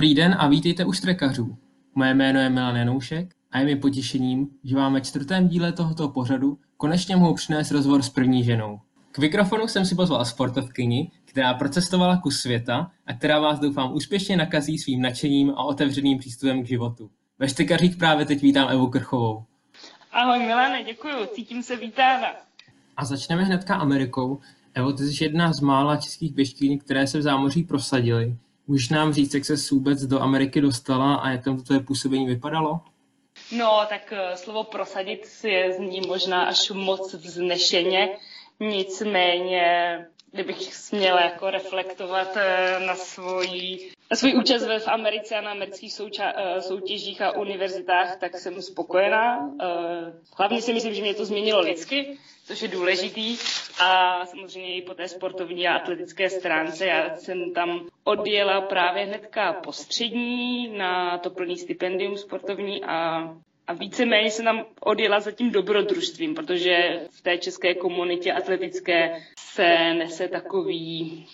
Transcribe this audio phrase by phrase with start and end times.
[0.00, 1.56] Dobrý den a vítejte u Štrekařů.
[1.94, 6.08] Moje jméno je Milan Janoušek a je mi potěšením, že vám ve čtvrtém díle tohoto
[6.08, 8.80] pořadu konečně mohu přinést rozhovor s první ženou.
[9.12, 14.36] K mikrofonu jsem si pozval sportovkyni, která procestovala kus světa a která vás doufám úspěšně
[14.36, 17.10] nakazí svým nadšením a otevřeným přístupem k životu.
[17.38, 19.44] Ve Štrekařích právě teď vítám Evu Krchovou.
[20.12, 22.28] Ahoj Milane, děkuji, cítím se vítána.
[22.96, 24.40] A začneme hnedka Amerikou.
[24.74, 28.36] Evo, ty jsi jedna z mála českých běžkyň, které se v zámoří prosadily.
[28.70, 32.26] Můžeš nám říct, jak se vůbec do Ameriky dostala a jak tam to tvoje působení
[32.26, 32.80] vypadalo?
[33.52, 38.08] No, tak eh, slovo prosadit je zní možná až moc vznešeně,
[38.60, 39.98] nicméně
[40.32, 45.92] kdybych směla jako reflektovat eh, na svoji, na svůj účast v Americe a na amerických
[45.92, 49.50] souča, eh, soutěžích a univerzitách, tak jsem spokojená.
[50.38, 52.18] Hlavně si myslím, že mě to změnilo lidsky,
[52.50, 53.36] což je důležitý.
[53.80, 56.86] A samozřejmě i po té sportovní a atletické stránce.
[56.86, 63.28] Já jsem tam odjela právě hnedka po střední na to plný stipendium sportovní a
[63.66, 69.94] a víceméně jsem tam odjela za tím dobrodružstvím, protože v té české komunitě atletické se
[69.94, 71.26] nese takový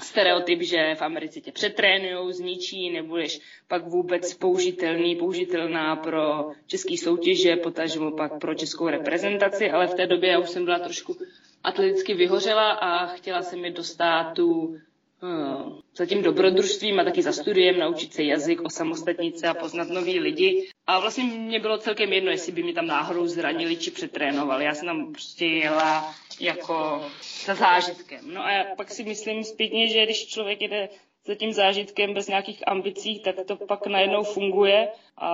[0.00, 7.56] stereotyp, že v Americe tě přetrénujou, zničí, nebudeš pak vůbec použitelný, použitelná pro český soutěže,
[7.56, 11.16] potažmo pak pro českou reprezentaci, ale v té době já už jsem byla trošku
[11.64, 14.76] atleticky vyhořela a chtěla jsem mi do státu
[15.20, 15.80] Hmm.
[15.96, 20.20] za tím dobrodružstvím a taky za studiem, naučit se jazyk, osamostatnit se a poznat nový
[20.20, 20.68] lidi.
[20.86, 24.64] A vlastně mě bylo celkem jedno, jestli by mi tam náhodou zranili či přetrénovali.
[24.64, 27.02] Já jsem tam prostě jela jako
[27.44, 28.34] za zážitkem.
[28.34, 30.88] No a pak si myslím zpětně, že když člověk jede
[31.26, 35.28] za tím zážitkem bez nějakých ambicí, tak to pak najednou funguje a,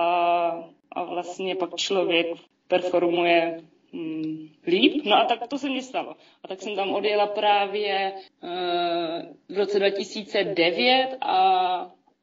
[0.91, 2.27] a vlastně pak člověk
[2.67, 5.05] performuje mm, líp.
[5.05, 6.15] No a tak to se mi stalo.
[6.43, 8.13] A tak jsem tam odjela právě
[8.43, 11.37] uh, v roce 2009 a,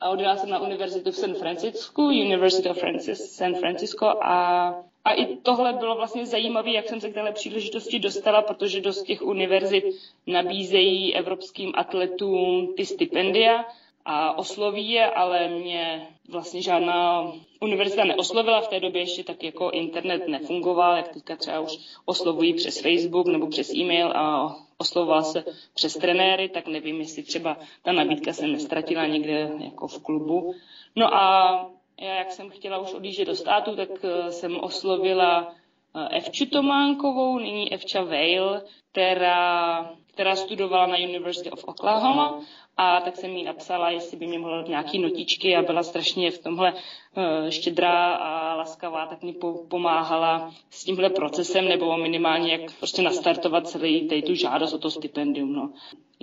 [0.00, 4.74] a odjela jsem na univerzitu v San Francisco, University of Francis, San Francisco a
[5.04, 9.02] a i tohle bylo vlastně zajímavé, jak jsem se k téhle příležitosti dostala, protože dost
[9.02, 9.84] těch univerzit
[10.26, 13.64] nabízejí evropským atletům ty stipendia
[14.04, 18.60] a osloví je, ale mě vlastně žádná univerzita neoslovila.
[18.60, 23.26] V té době ještě tak jako internet nefungoval, jak teďka třeba už oslovují přes Facebook
[23.26, 28.46] nebo přes e-mail a oslovoval se přes trenéry, tak nevím, jestli třeba ta nabídka se
[28.46, 30.54] nestratila někde jako v klubu.
[30.96, 31.70] No a
[32.00, 35.54] já, jak jsem chtěla už odjíždět do státu, tak eh, jsem oslovila
[35.94, 42.40] eh, Evču Tománkovou, nyní Evča Vale, která, která studovala na University of Oklahoma
[42.76, 46.38] a tak jsem jí napsala, jestli by mě mohla nějaký notičky a byla strašně v
[46.38, 52.78] tomhle uh, štědrá a laskavá, tak mi po, pomáhala s tímhle procesem nebo minimálně jak
[52.78, 55.52] prostě nastartovat celý tu žádost o to stipendium.
[55.52, 55.70] No.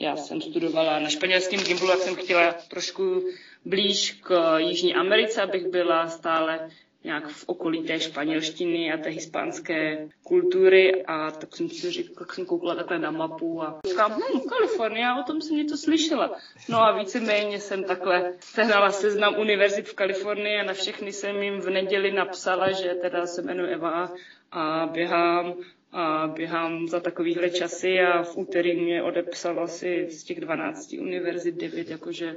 [0.02, 3.24] Já jsem studovala na španělském gimblu, jak jsem chtěla trošku
[3.66, 6.70] blíž k Jižní Americe, abych byla stále
[7.04, 12.34] nějak v okolí té španělštiny a té hispánské kultury a tak jsem si říkala, jak
[12.34, 16.36] jsem koukala takhle na mapu a říkám, hm, Kalifornie, o tom jsem něco slyšela.
[16.70, 21.60] No a víceméně jsem takhle sehnala seznam univerzit v Kalifornii a na všechny jsem jim
[21.60, 24.12] v neděli napsala, že teda se jmenuji Eva
[24.52, 25.56] a běhám
[25.92, 31.56] a běhám za takovýhle časy a v úterý mě odepsalo asi z těch 12 univerzit
[31.56, 32.36] 9, jakože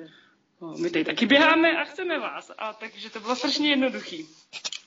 [0.78, 2.50] my tady taky běháme a chceme vás.
[2.58, 4.26] A takže to bylo strašně jednoduchý.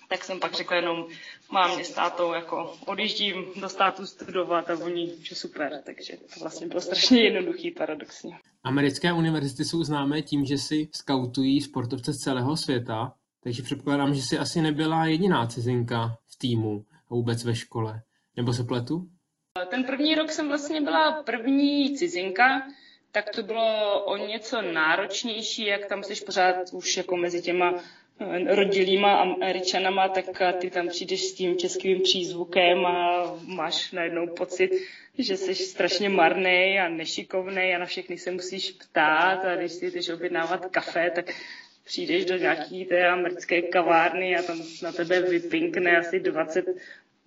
[0.09, 1.05] Tak jsem pak řekla jenom,
[1.51, 5.81] mám mě s tátou, jako odjíždím do státu studovat a oni, že super.
[5.85, 8.39] Takže to vlastně bylo strašně jednoduchý, paradoxně.
[8.63, 14.21] Americké univerzity jsou známé tím, že si skautují sportovce z celého světa, takže předpokládám, že
[14.21, 18.01] jsi asi nebyla jediná cizinka v týmu a vůbec ve škole.
[18.37, 19.07] Nebo se pletu?
[19.69, 22.67] Ten první rok jsem vlastně byla první cizinka,
[23.11, 27.75] tak to bylo o něco náročnější, jak tam jsi pořád už jako mezi těma
[28.19, 30.25] eh, rodilýma američanama, tak
[30.59, 34.71] ty tam přijdeš s tím českým přízvukem a máš najednou pocit,
[35.17, 39.91] že jsi strašně marný a nešikovný a na všechny se musíš ptát a když si
[39.91, 41.25] jdeš objednávat kafe, tak
[41.83, 46.65] přijdeš do nějaký té americké kavárny a tam na tebe vypinkne asi 20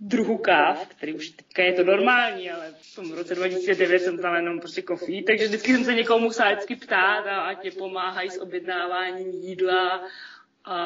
[0.01, 4.35] druhu káv, který už teďka je to normální, ale v tom roce 2009 jsem tam
[4.35, 8.31] jenom prostě kofí, takže vždycky jsem se někoho musela vždycky ptát a ať tě pomáhají
[8.31, 10.03] s objednáváním jídla
[10.65, 10.79] a,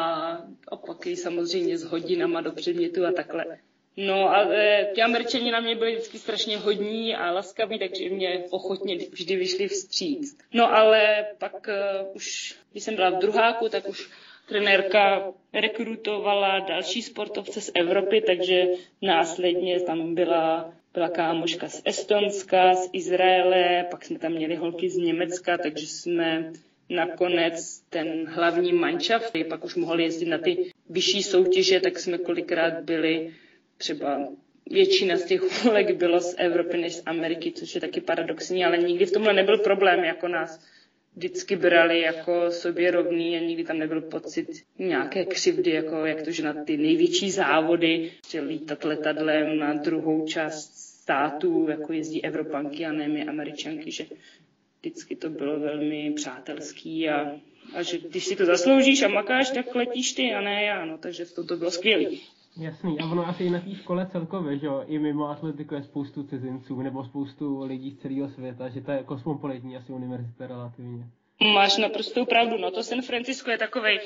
[0.68, 3.44] a pak i samozřejmě s hodinama do předmětu a takhle.
[3.96, 8.44] No a e, ti američani na mě byli vždycky strašně hodní a laskaví, takže mě
[8.50, 10.38] ochotně vždy vyšli vstříc.
[10.52, 14.10] No ale pak uh, už, když jsem byla v druháku, tak už
[14.52, 18.64] trenérka rekrutovala další sportovce z Evropy, takže
[19.02, 24.96] následně tam byla, byla kámoška z Estonska, z Izraele, pak jsme tam měli holky z
[24.96, 26.52] Německa, takže jsme
[26.90, 32.18] nakonec ten hlavní mančaft, který pak už mohl jezdit na ty vyšší soutěže, tak jsme
[32.18, 33.30] kolikrát byli
[33.78, 34.28] třeba
[34.70, 38.78] většina z těch volek bylo z Evropy než z Ameriky, což je taky paradoxní, ale
[38.78, 40.60] nikdy v tomhle nebyl problém, jako nás
[41.16, 44.48] vždycky brali jako sobě rovný a nikdy tam nebyl pocit
[44.78, 50.26] nějaké křivdy, jako jak to, že na ty největší závody, že lítat letadlem na druhou
[50.26, 54.06] část států, jako jezdí Evropanky a ne my Američanky, že
[54.80, 57.40] vždycky to bylo velmi přátelský a,
[57.74, 60.98] a že když si to zasloužíš a makáš, tak letíš ty a ne já, no,
[60.98, 62.10] takže v tom to bylo skvělé.
[62.56, 65.82] Jasný, a ono asi i na té škole celkově, že jo, i mimo atletiku je
[65.82, 71.06] spoustu cizinců nebo spoustu lidí z celého světa, že to je kosmopolitní asi univerzita relativně.
[71.54, 73.98] Máš naprostou pravdu, no to San Francisco je takový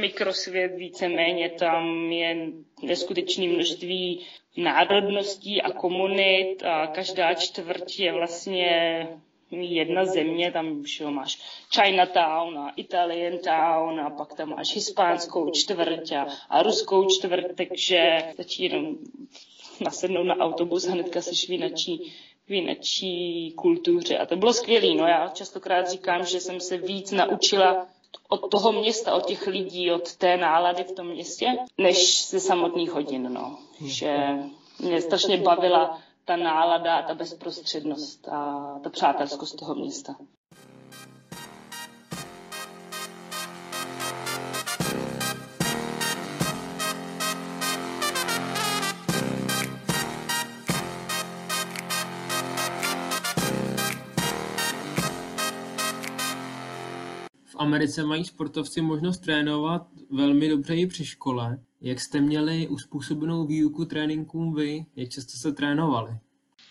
[0.00, 2.46] mikrosvět víceméně, tam je
[2.82, 4.26] neskutečné množství
[4.56, 9.08] národností a komunit a každá čtvrť je vlastně
[9.52, 11.38] jedna země, tam že máš
[11.74, 18.18] Chinatown a Italian Town a pak tam máš hispánskou čtvrť a, a ruskou čtvrť, takže
[18.32, 18.96] stačí jenom
[19.80, 22.12] nasednout na autobus a hnedka seš vinačí
[22.48, 24.18] vinačí kultuře.
[24.18, 24.94] A to bylo skvělé.
[24.94, 27.86] No já častokrát říkám, že jsem se víc naučila
[28.28, 31.46] od toho města, od těch lidí, od té nálady v tom městě,
[31.78, 33.32] než ze samotných hodin.
[33.32, 33.58] No.
[33.84, 34.28] Že
[34.78, 40.16] mě strašně bavila ta nálada, ta bezprostřednost a ta přátelskost toho města.
[57.44, 61.58] V Americe mají sportovci možnost trénovat velmi dobře i při škole.
[61.84, 64.84] Jak jste měli uspůsobenou výuku tréninkům vy?
[64.96, 66.10] Jak často jste trénovali?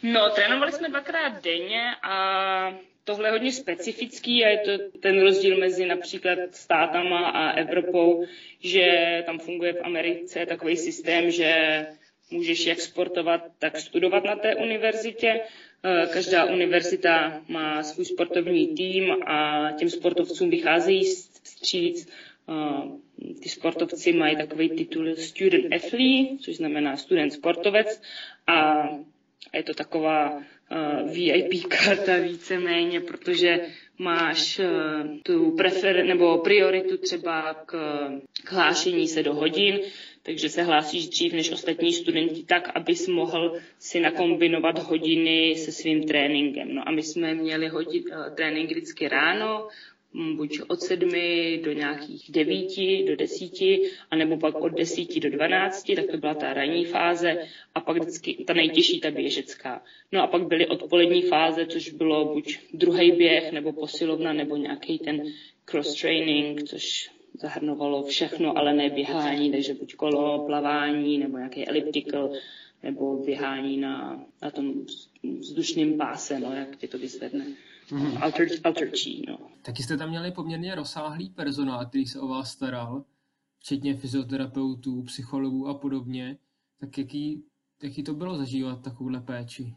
[0.04, 2.74] No, trénovali jsme dvakrát denně a
[3.04, 8.26] tohle je hodně specifický a je to ten rozdíl mezi například státama a Evropou,
[8.60, 8.84] že
[9.26, 11.86] tam funguje v Americe takový systém, že
[12.32, 15.42] můžeš jak sportovat, tak studovat na té univerzitě.
[16.14, 21.04] Každá univerzita má svůj sportovní tým a těm sportovcům vycházejí
[21.44, 22.10] vstříc
[23.42, 28.02] ty sportovci mají takový titul student athlete, což znamená student sportovec
[28.48, 28.88] a
[29.54, 33.60] je to taková uh, VIP karta víceméně, protože
[33.98, 34.66] máš uh,
[35.24, 37.72] tu prefer, nebo prioritu třeba k,
[38.44, 39.80] k hlášení se do hodin,
[40.24, 46.04] takže se hlásíš dřív než ostatní studenti tak, abys mohl si nakombinovat hodiny se svým
[46.04, 46.76] tréninkem.
[46.76, 49.68] No a my jsme měli hodit, uh, trénink vždycky ráno,
[50.14, 56.06] buď od sedmi do nějakých devíti, do desíti, anebo pak od desíti do dvanácti, tak
[56.12, 59.84] to byla ta ranní fáze a pak vždycky ta nejtěžší, ta běžecká.
[60.12, 65.00] No a pak byly odpolední fáze, což bylo buď druhý běh, nebo posilovna, nebo nějaký
[65.00, 65.24] ten
[65.66, 72.32] cross-training, což zahrnovalo všechno, ale ne běhání, takže buď kolo, plavání, nebo nějaký elliptical,
[72.84, 74.86] nebo běhání na, na tom
[75.40, 77.46] vzdušném páse, no, jak tě to vyzvedne.
[77.92, 78.24] Mm-hmm.
[78.24, 79.38] Alter, alterčí, no.
[79.62, 83.04] Taky jste tam měli poměrně rozsáhlý personál, který se o vás staral,
[83.60, 86.38] včetně fyzioterapeutů, psychologů a podobně.
[86.80, 87.44] Tak jaký,
[87.84, 89.74] jaký to bylo zažívat takovouhle péči?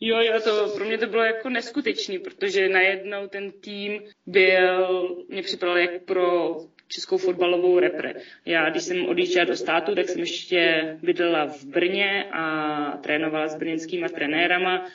[0.00, 5.42] Jo, jo, to pro mě to bylo jako neskutečný, protože najednou ten tým byl, mě
[5.42, 6.56] připadal jak pro
[6.88, 8.14] českou fotbalovou repre.
[8.44, 13.58] Já, když jsem odjížděla do státu, tak jsem ještě bydlela v Brně a trénovala s
[13.58, 14.86] brněnskýma trenérama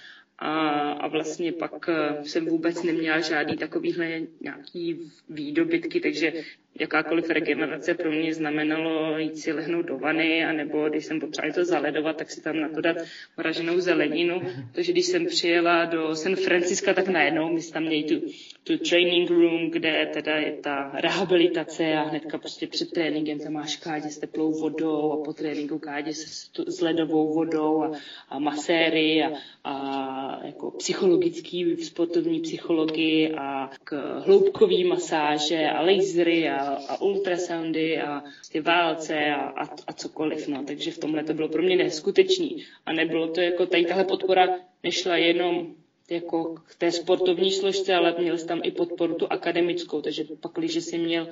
[0.41, 6.33] a, a vlastně pak eh, jsem vůbec neměla žádný takovýhle nějaký výdobytky, takže
[6.79, 11.65] jakákoliv regenerace pro mě znamenalo jít si lehnout do vany, anebo když jsem potřebovala to
[11.65, 12.97] zaledovat, tak si tam na to dát
[13.37, 14.41] mraženou zeleninu.
[14.71, 18.21] Takže když jsem přijela do San Francisca, tak najednou my tam měli tu,
[18.63, 23.75] tu training room, kde teda je ta rehabilitace a hnedka prostě před tréninkem tam máš
[23.75, 27.91] kádě s teplou vodou a po tréninku kádě s, s ledovou vodou a,
[28.29, 29.31] a maséry a,
[29.63, 38.19] a jako psychologický, sportovní psychologii a k hloubkový masáže a lasery a a ultrasoundy a
[38.21, 40.47] prostě válce a, a, a cokoliv.
[40.47, 40.63] No.
[40.63, 42.65] Takže v tomhle to bylo pro mě neskutečný.
[42.85, 44.47] A nebylo to jako tady tahle podpora
[44.83, 45.75] nešla jenom
[46.11, 50.51] jako k té sportovní složce, ale měl jsi tam i podporu tu akademickou, takže pak,
[50.55, 51.27] když jsi měl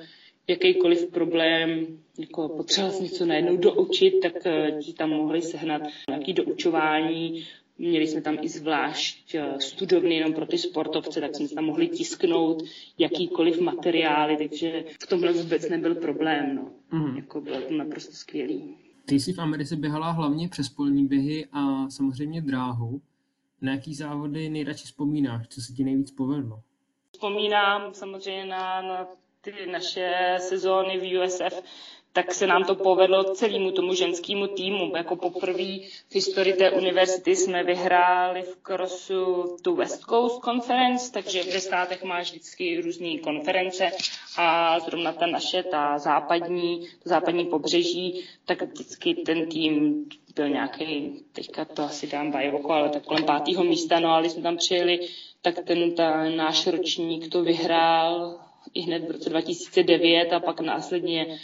[0.48, 1.86] jakýkoliv problém,
[2.18, 7.44] jako potřeboval jsi něco najednou doučit, tak eh, ti tam mohli sehnat nějaký doučování,
[7.80, 11.88] Měli jsme tam i zvlášť eh, studovny jenom pro ty sportovce, tak jsme tam mohli
[11.88, 12.62] tisknout
[12.98, 16.56] jakýkoliv materiály, takže v tomhle vůbec nebyl problém.
[16.56, 16.70] No.
[16.98, 17.16] Mm.
[17.16, 18.76] Jako bylo to naprosto skvělý.
[19.04, 23.00] Ty jsi v Americe běhala hlavně přes polní běhy a samozřejmě dráhu.
[23.60, 25.48] Na jaký závody nejradši vzpomínáš?
[25.48, 26.62] Co se ti nejvíc povedlo?
[27.12, 29.06] Vzpomínám samozřejmě na, na
[29.40, 31.62] ty naše sezóny v USF,
[32.12, 34.96] tak se nám to povedlo celému tomu ženskému týmu.
[34.96, 41.42] Jako poprvé v historii té univerzity jsme vyhráli v crossu tu West Coast Conference, takže
[41.42, 43.90] ve státech máš vždycky různé konference
[44.38, 51.20] a zrovna ta naše, ta západní, to západní pobřeží, tak vždycky ten tým byl nějaký,
[51.32, 55.00] teďka to asi dám bajovoko, ale tak kolem pátého místa, no ale jsme tam přijeli,
[55.42, 58.40] tak ten ta, náš ročník to vyhrál
[58.74, 61.38] i hned v roce 2009 a pak následně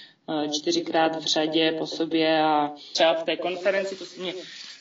[0.52, 4.34] čtyřikrát v řadě po sobě a třeba v té konferenci to se mě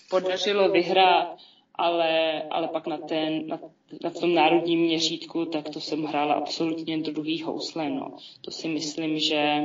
[0.10, 1.38] podařilo vyhrát,
[1.76, 3.60] ale, ale pak na, ten, na,
[4.04, 7.90] na tom národním měřítku, tak to jsem hrála absolutně druhý housle.
[7.90, 8.18] No.
[8.42, 9.62] To si myslím, že,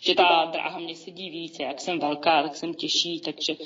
[0.00, 1.62] že ta dráha mě sedí více.
[1.62, 3.56] Jak jsem velká, tak jsem těžší, takže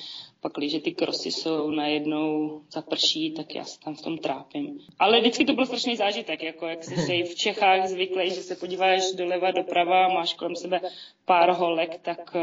[0.43, 4.81] pak, když ty krosy jsou najednou zaprší, tak já se tam v tom trápím.
[4.99, 9.13] Ale vždycky to byl strašný zážitek, jako jak jsi v Čechách zvyklý, že se podíváš
[9.13, 10.81] doleva, doprava, máš kolem sebe
[11.25, 12.41] pár holek, tak eh,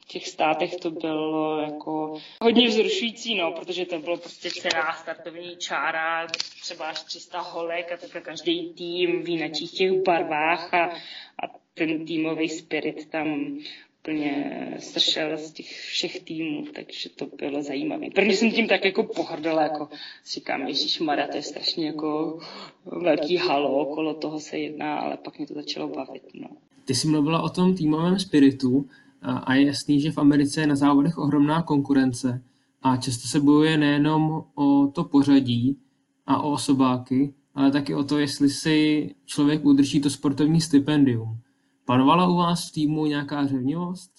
[0.00, 5.56] v těch státech to bylo jako hodně vzrušující, no, protože to bylo prostě celá startovní
[5.56, 6.26] čára,
[6.60, 10.84] třeba až 300 holek a tak každý tým v jiných těch barvách a,
[11.42, 13.58] a ten týmový spirit tam
[14.00, 18.06] úplně stršel z těch všech týmů, takže to bylo zajímavé.
[18.14, 19.88] Prvně jsem tím tak jako pohrdala, jako
[20.34, 22.38] říkám, Ježíš Mara, to je strašně jako
[22.84, 26.22] velký halo, okolo toho se jedná, ale pak mě to začalo bavit.
[26.34, 26.48] No.
[26.84, 28.88] Ty jsi mluvila o tom týmovém spiritu
[29.22, 32.42] a je jasný, že v Americe je na závodech ohromná konkurence
[32.82, 35.76] a často se bojuje nejenom o to pořadí
[36.30, 41.38] a o osobáky, ale taky o to, jestli si člověk udrží to sportovní stipendium.
[41.84, 44.10] Panovala u vás v týmu nějaká řevnivost?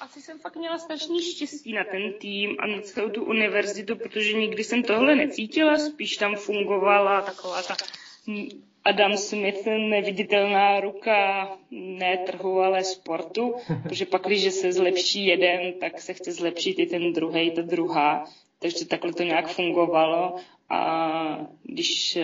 [0.00, 4.32] Asi jsem fakt měla strašný štěstí na ten tým a na celou tu univerzitu, protože
[4.32, 7.76] nikdy jsem tohle necítila, spíš tam fungovala taková ta
[8.84, 16.00] Adam Smith, neviditelná ruka ne trhu, ale sportu, protože pak, když se zlepší jeden, tak
[16.00, 18.24] se chce zlepšit i ten druhý, ta druhá.
[18.58, 20.36] Takže takhle to nějak fungovalo
[20.68, 22.18] a když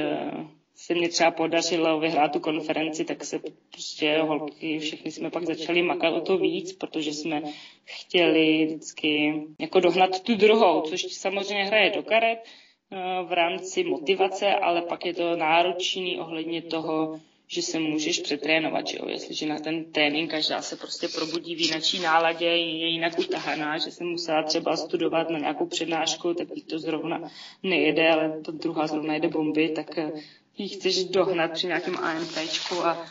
[0.75, 5.82] se mě třeba podařilo vyhrát tu konferenci, tak se prostě holky, všechny jsme pak začali
[5.82, 7.42] makat o to víc, protože jsme
[7.84, 14.54] chtěli vždycky jako dohnat tu druhou, což samozřejmě hraje do karet eh, v rámci motivace,
[14.54, 17.20] ale pak je to náročný ohledně toho,
[17.52, 19.09] že se můžeš přetrénovat, že jo?
[19.09, 23.90] Jestliže na ten trénink každá se prostě probudí v jinačí náladě, je jinak utahaná, že
[23.90, 27.30] jsem musela třeba studovat na nějakou přednášku, tak to zrovna
[27.62, 30.11] nejede, ale to druhá zrovna jede bomby, tak eh,
[30.59, 33.06] ji chceš dohnat při nějakém AMPčku a,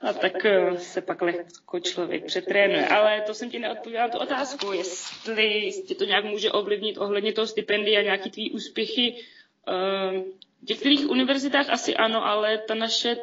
[0.00, 2.88] a tak eh, se pak lehko člověk přetrénuje.
[2.88, 7.46] Ale to jsem ti neodpověděla tu otázku, jestli, jestli to nějak může ovlivnit ohledně toho
[7.46, 9.24] stipendia, nějaký tvý úspěchy.
[9.68, 10.22] Eh,
[10.62, 13.16] v některých univerzitách asi ano, ale ta naše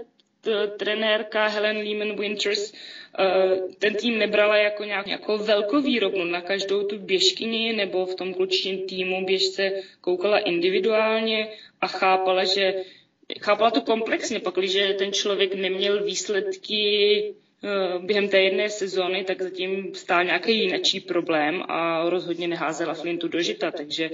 [0.77, 2.73] trenérka Helen Lehman Winters
[3.19, 8.15] eh, ten tým nebrala jako nějak, jako velkou výrobu na každou tu běžkyni nebo v
[8.15, 9.71] tom klučním týmu běžce
[10.01, 11.47] koukala individuálně
[11.81, 12.73] a chápala, že
[13.39, 16.83] chápala to komplexně, pak, když ten člověk neměl výsledky
[17.63, 23.27] eh, během té jedné sezóny, tak zatím stál nějaký jiný problém a rozhodně neházela Flintu
[23.27, 24.09] do žita, takže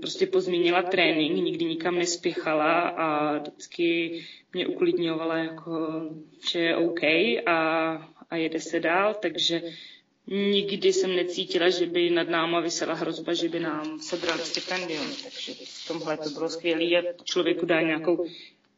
[0.00, 4.20] prostě pozměnila trénink, nikdy nikam nespěchala a vždycky
[4.52, 6.02] mě uklidňovala, jako,
[6.50, 7.02] že je OK
[7.46, 7.58] a,
[8.30, 9.62] a jede se dál, takže
[10.26, 15.06] nikdy jsem necítila, že by nad náma vysela hrozba, že by nám sebrali stipendium.
[15.22, 18.26] Takže v tomhle to bylo skvělé a člověku dá nějakou,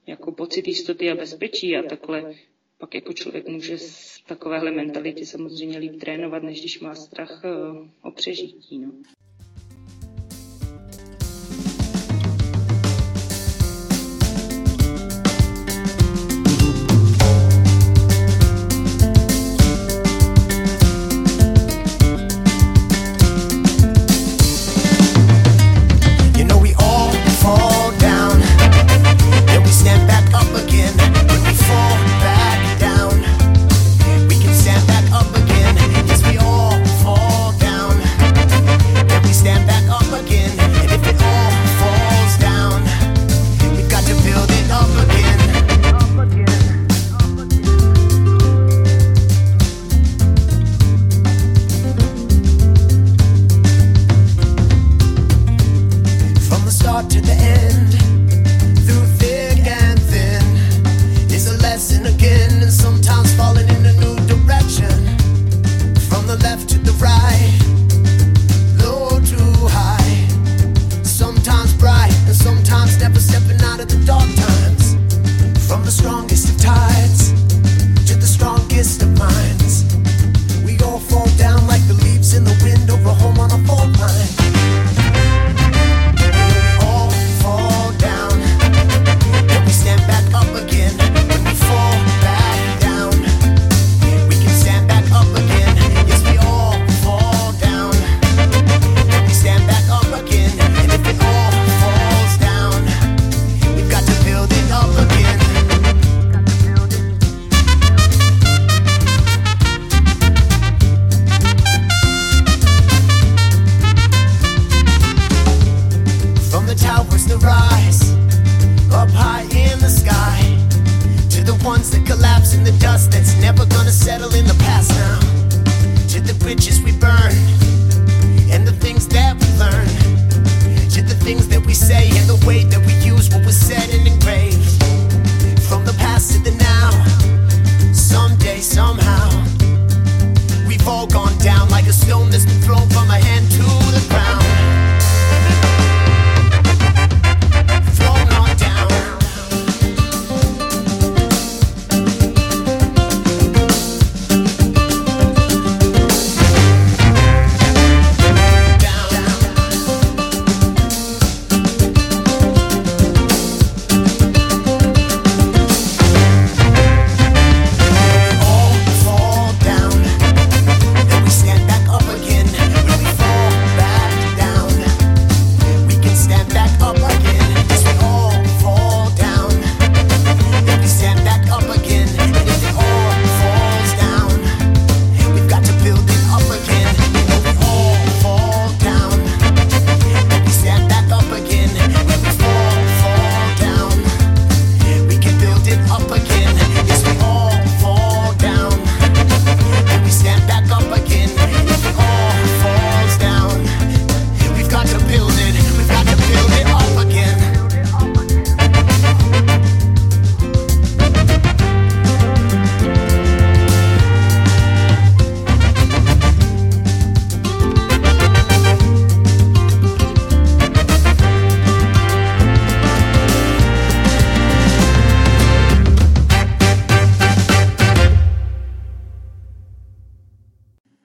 [0.06, 2.34] nějakou pocit jistoty a bezpečí a takhle
[2.78, 7.88] pak jako člověk může z takovéhle mentality samozřejmě líp trénovat, než když má strach eh,
[8.02, 8.78] o přežití.
[8.78, 8.92] No.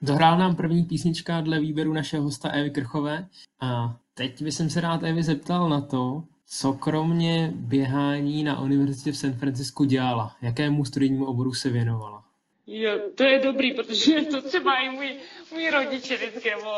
[0.02, 3.26] Dohrál nám první písnička dle výběru našeho hosta Evy Krchové
[3.60, 9.16] a teď bych se rád Evy zeptal na to, co kromě běhání na univerzitě v
[9.16, 12.24] San Francisku dělala, jakému studijnímu oboru se věnovala.
[12.66, 15.16] Jo, to je dobrý, protože to třeba i můj,
[15.52, 16.70] můj rodiče vždycky, nebo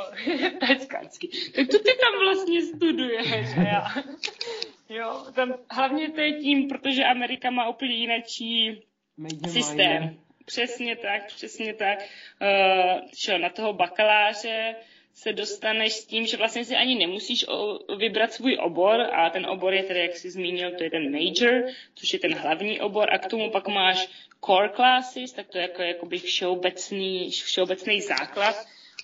[0.61, 1.28] tačkácky.
[1.56, 3.87] Tak to ty tam vlastně studuješ, že já.
[4.88, 8.22] Jo, tam, hlavně to je tím, protože Amerika má úplně jiný
[9.48, 10.16] systém.
[10.50, 11.98] Přesně tak, přesně tak.
[11.98, 14.74] Uh, čo, na toho bakaláře
[15.14, 19.46] se dostaneš s tím, že vlastně si ani nemusíš o, vybrat svůj obor a ten
[19.46, 23.14] obor je tedy, jak jsi zmínil, to je ten major, což je ten hlavní obor
[23.14, 24.08] a k tomu pak máš
[24.44, 28.56] core classes, tak to je jako jakoby všeobecný, všeobecný základ.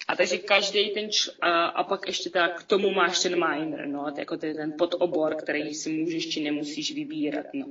[0.08, 3.86] A takže každý ten, č- a, a pak ještě tak k tomu máš ten minor,
[3.86, 7.66] no, to je jako ten, podobor, který si můžeš či nemusíš vybírat, no.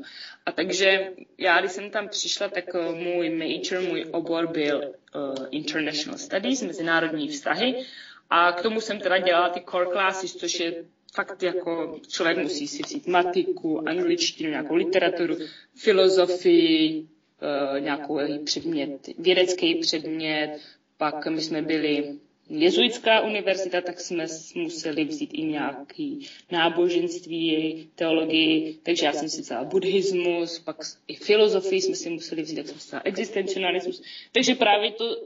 [0.46, 5.46] A takže já, když jsem tam přišla, tak uh, můj major, můj obor byl uh,
[5.52, 7.86] International Studies, mezinárodní vztahy,
[8.30, 12.68] a k tomu jsem teda dělala ty core classes, což je fakt jako člověk musí
[12.68, 15.38] si vzít matiku, angličtinu, nějakou literaturu,
[15.76, 20.60] filozofii, uh, nějakou předmět, vědecký předmět,
[20.98, 29.06] pak my jsme byli jezuitská univerzita, tak jsme museli vzít i nějaký náboženství, teologii, takže
[29.06, 30.78] já jsem si vzala buddhismus, pak
[31.08, 34.02] i filozofii jsme si museli vzít, jak jsem si vzala existencionalismus.
[34.32, 35.18] Takže právě to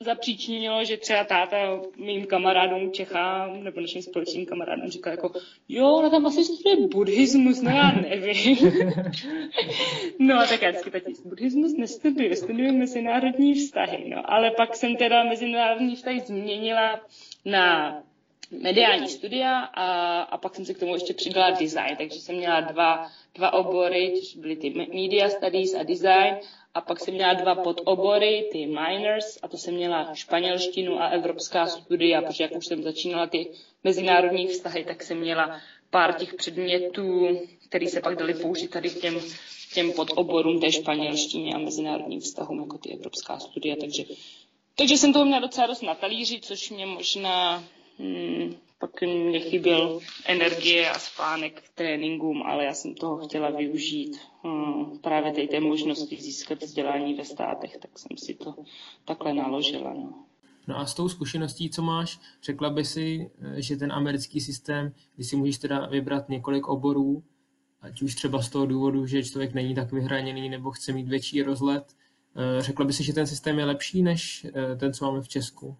[0.00, 1.56] zapříčinilo, že třeba táta
[1.96, 5.32] mým kamarádům Čechám, nebo našim společným kamarádům říká jako,
[5.68, 8.56] jo, ona tam asi studuje buddhismus, no já nevím.
[10.18, 14.32] no a tak já vždycky tati, buddhismus nestuduje, studuje mezinárodní vztahy, no.
[14.32, 17.00] Ale pak jsem teda mezinárodní vztahy změnila
[17.44, 17.96] na
[18.50, 22.60] mediální studia a, a pak jsem se k tomu ještě přidala design, takže jsem měla
[22.60, 26.36] dva, dva obory, což byly ty media studies a design
[26.74, 31.66] a pak jsem měla dva podobory, ty minors, a to jsem měla španělštinu a evropská
[31.66, 33.50] studia, protože jak už jsem začínala ty
[33.84, 37.28] mezinárodní vztahy, tak jsem měla pár těch předmětů,
[37.68, 39.20] které se pak daly použít tady k těm,
[39.74, 44.04] těm podoborům té španělštině a mezinárodním vztahům, jako ty evropská studia, takže,
[44.74, 47.64] takže jsem toho měla docela dost na talíři, což mě možná
[48.78, 54.98] pak mě chyběl energie a spánek k tréninkům, ale já jsem toho chtěla využít hmm,
[54.98, 58.54] právě té, té možnosti získat vzdělání ve státech, tak jsem si to
[59.04, 59.94] takhle naložila.
[59.94, 60.24] No.
[60.66, 65.24] No a s tou zkušeností, co máš, řekla by si, že ten americký systém, kdy
[65.24, 67.22] si můžeš teda vybrat několik oborů,
[67.80, 71.42] ať už třeba z toho důvodu, že člověk není tak vyhraněný nebo chce mít větší
[71.42, 71.96] rozlet,
[72.58, 74.46] řekla by si, že ten systém je lepší než
[74.78, 75.76] ten, co máme v Česku?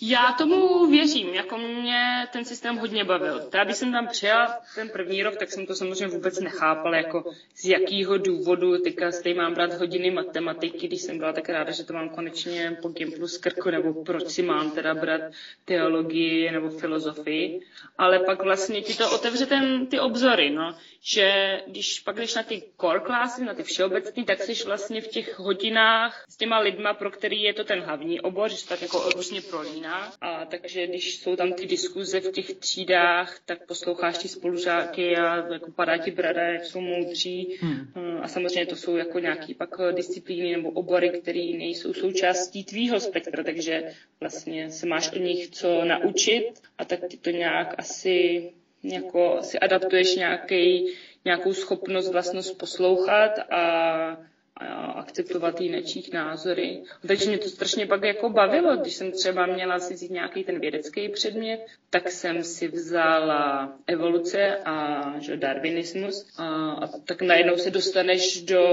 [0.00, 3.50] Já tomu věřím, jako mě ten systém hodně bavil.
[3.54, 7.32] Já když jsem tam přijela ten první rok, tak jsem to samozřejmě vůbec nechápala, jako
[7.56, 11.84] z jakého důvodu, teďka stej mám brát hodiny matematiky, když jsem byla tak ráda, že
[11.84, 15.20] to mám konečně po Gimplu z krku, nebo proč si mám teda brát
[15.64, 17.60] teologii nebo filozofii.
[17.98, 20.74] Ale pak vlastně ti to otevře ten, ty obzory, no.
[21.00, 25.08] Že když pak jdeš na ty core klasy, na ty všeobecný, tak jsi vlastně v
[25.08, 29.10] těch hodinách s těma lidma, pro který je to ten hlavní obor, že tak jako
[29.10, 30.12] různě prolíná rodina.
[30.20, 35.52] A takže když jsou tam ty diskuze v těch třídách, tak posloucháš ty spolužáky a
[35.52, 37.58] jako padá ti brada, jak jsou moudří.
[37.60, 38.20] Hmm.
[38.22, 43.44] A samozřejmě to jsou jako nějaký pak disciplíny nebo obory, které nejsou součástí tvýho spektra,
[43.44, 48.50] takže vlastně se máš od nich co naučit a tak ty to nějak asi
[48.82, 50.92] jako si adaptuješ nějaký,
[51.24, 54.28] nějakou schopnost, vlastnost poslouchat a
[54.94, 56.82] akceptovat jinečích názory.
[57.06, 60.60] Takže mě to strašně pak jako bavilo, když jsem třeba měla si vzít nějaký ten
[60.60, 67.70] vědecký předmět, tak jsem si vzala evoluce a že darwinismus a, a tak najednou se
[67.70, 68.64] dostaneš do,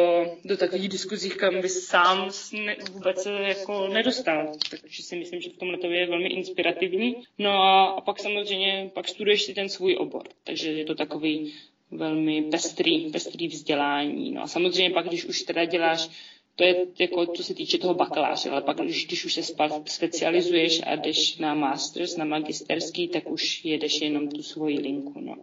[0.45, 2.30] do takových diskuzí, kam by sám
[2.65, 4.52] ne, vůbec jako nedostal.
[4.82, 7.15] Takže si myslím, že v tomhle to je velmi inspirativní.
[7.38, 10.24] No a, a pak samozřejmě, pak studuješ si ten svůj obor.
[10.43, 11.54] Takže je to takový
[11.91, 14.32] velmi pestrý, pestrý vzdělání.
[14.32, 16.10] No a samozřejmě pak, když už teda děláš,
[16.56, 19.41] to je jako, co se týče toho bakaláře, ale pak, když, když už se
[19.86, 25.21] specializuješ a jdeš na masters, na magisterský, tak už jedeš jenom tu svoji linku.
[25.21, 25.36] No.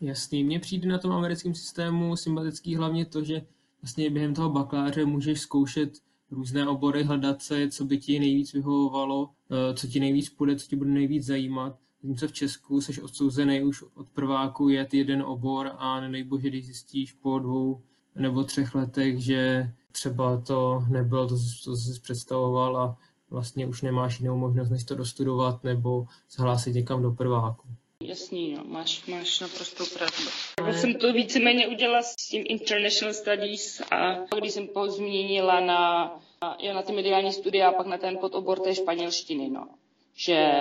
[0.00, 3.42] Jasný, mně přijde na tom americkém systému sympatický hlavně to, že
[3.82, 5.90] vlastně během toho bakaláře můžeš zkoušet
[6.30, 10.68] různé obory, hledat se, co by ti nejvíc vyhovovalo, eh, co ti nejvíc půjde, co
[10.68, 15.70] ti bude nejvíc zajímat Zatímco v Česku jsi odsouzený už od prváku jet jeden obor
[15.78, 17.82] a nejbože, když zjistíš po dvou
[18.14, 22.96] nebo třech letech, že třeba to nebylo to, co jsi představoval a
[23.30, 27.68] vlastně už nemáš jinou možnost, než to dostudovat nebo zhlásit někam do prváku.
[28.02, 30.30] Jasný, no, máš, máš naprosto pravdu.
[30.66, 36.10] Já jsem to víceméně udělala s tím International Studies a když jsem pozměnila na,
[36.42, 39.68] na, na ty mediální studia a pak na ten podobor té španělštiny, no.
[40.14, 40.52] Že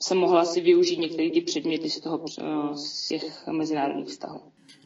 [0.00, 4.40] jsem mohla si využít některé ty předměty z, toho, eh, z těch mezinárodních vztahů.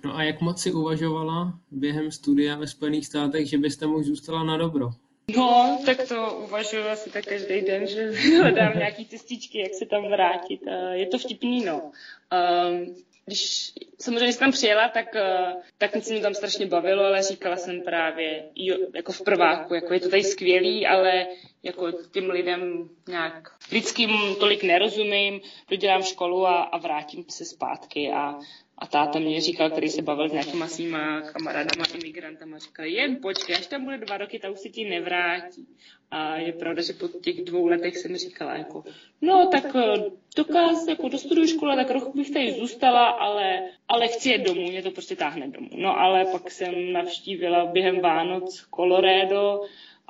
[0.04, 4.44] No a jak moc si uvažovala během studia ve Spojených státech, že byste mu zůstala
[4.44, 4.90] na dobro?
[5.36, 10.08] No, tak to uvažuji asi tak každý den, že hledám nějaký cestičky, jak se tam
[10.08, 10.60] vrátit.
[10.92, 11.82] Je to vtipný, no.
[11.82, 17.22] Um, když samozřejmě jsem tam přijela, tak, eh, tak se mi tam strašně bavilo, ale
[17.22, 21.26] říkala jsem právě, jo, jako v prváku, jako je to tady skvělý, ale
[21.62, 28.38] jako tím lidem nějak lidským tolik nerozumím, dodělám školu a, a vrátím se zpátky a,
[28.80, 33.56] a táta mě říkal, který se bavil s nějakýma svýma kamarádama, imigrantama, říkal, jen počkej,
[33.56, 35.66] až tam bude dva roky, ta už se ti nevrátí.
[36.10, 38.84] A je pravda, že po těch dvou letech jsem říkala, jako,
[39.20, 44.30] no tak eh, dokáz, jako dostuduju školu, tak rok bych tady zůstala, ale, ale chci
[44.30, 45.68] jet domů, mě to prostě táhne domů.
[45.74, 49.60] No ale pak jsem navštívila během Vánoc Colorado,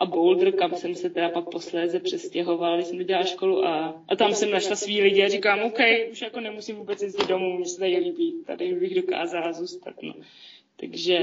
[0.00, 4.16] a Boulder, kam jsem se teda pak posléze přestěhovala, když jsem dělala školu a, a
[4.16, 5.78] tam jsem našla svý lidi a říkám, OK,
[6.12, 10.02] už jako nemusím vůbec jezdit domů, mě se tady líbí, tady bych dokázala zůstat.
[10.02, 10.14] No.
[10.76, 11.18] Takže,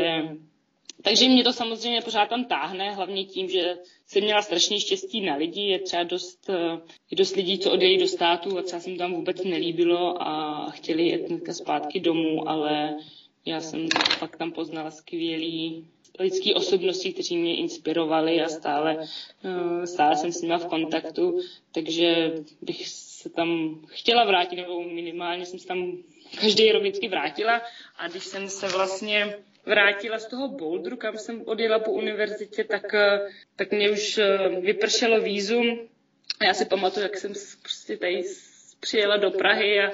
[1.01, 5.35] takže mě to samozřejmě pořád tam táhne, hlavně tím, že jsem měla strašně štěstí na
[5.35, 6.49] lidi, je třeba dost,
[7.11, 10.65] je dost lidí, co odjejí do státu a třeba se mi tam vůbec nelíbilo a
[10.69, 12.95] chtěli jet zpátky domů, ale
[13.45, 13.87] já jsem
[14.19, 15.87] pak tam poznala skvělý
[16.19, 19.07] lidské osobnosti, kteří mě inspirovali a stále,
[19.43, 25.45] eh, stále jsem s nimi v kontaktu, takže bych se tam chtěla vrátit, nebo minimálně
[25.45, 25.97] jsem se tam
[26.41, 27.61] každý rok vždycky vrátila
[27.97, 32.93] a když jsem se vlastně vrátila z toho Boulderu, kam jsem odjela po univerzitě, tak,
[32.93, 35.79] eh, tak mě už eh, vypršelo výzum.
[36.41, 38.23] Já si pamatuju, jak jsem prostě tady
[38.79, 39.91] přijela do Prahy a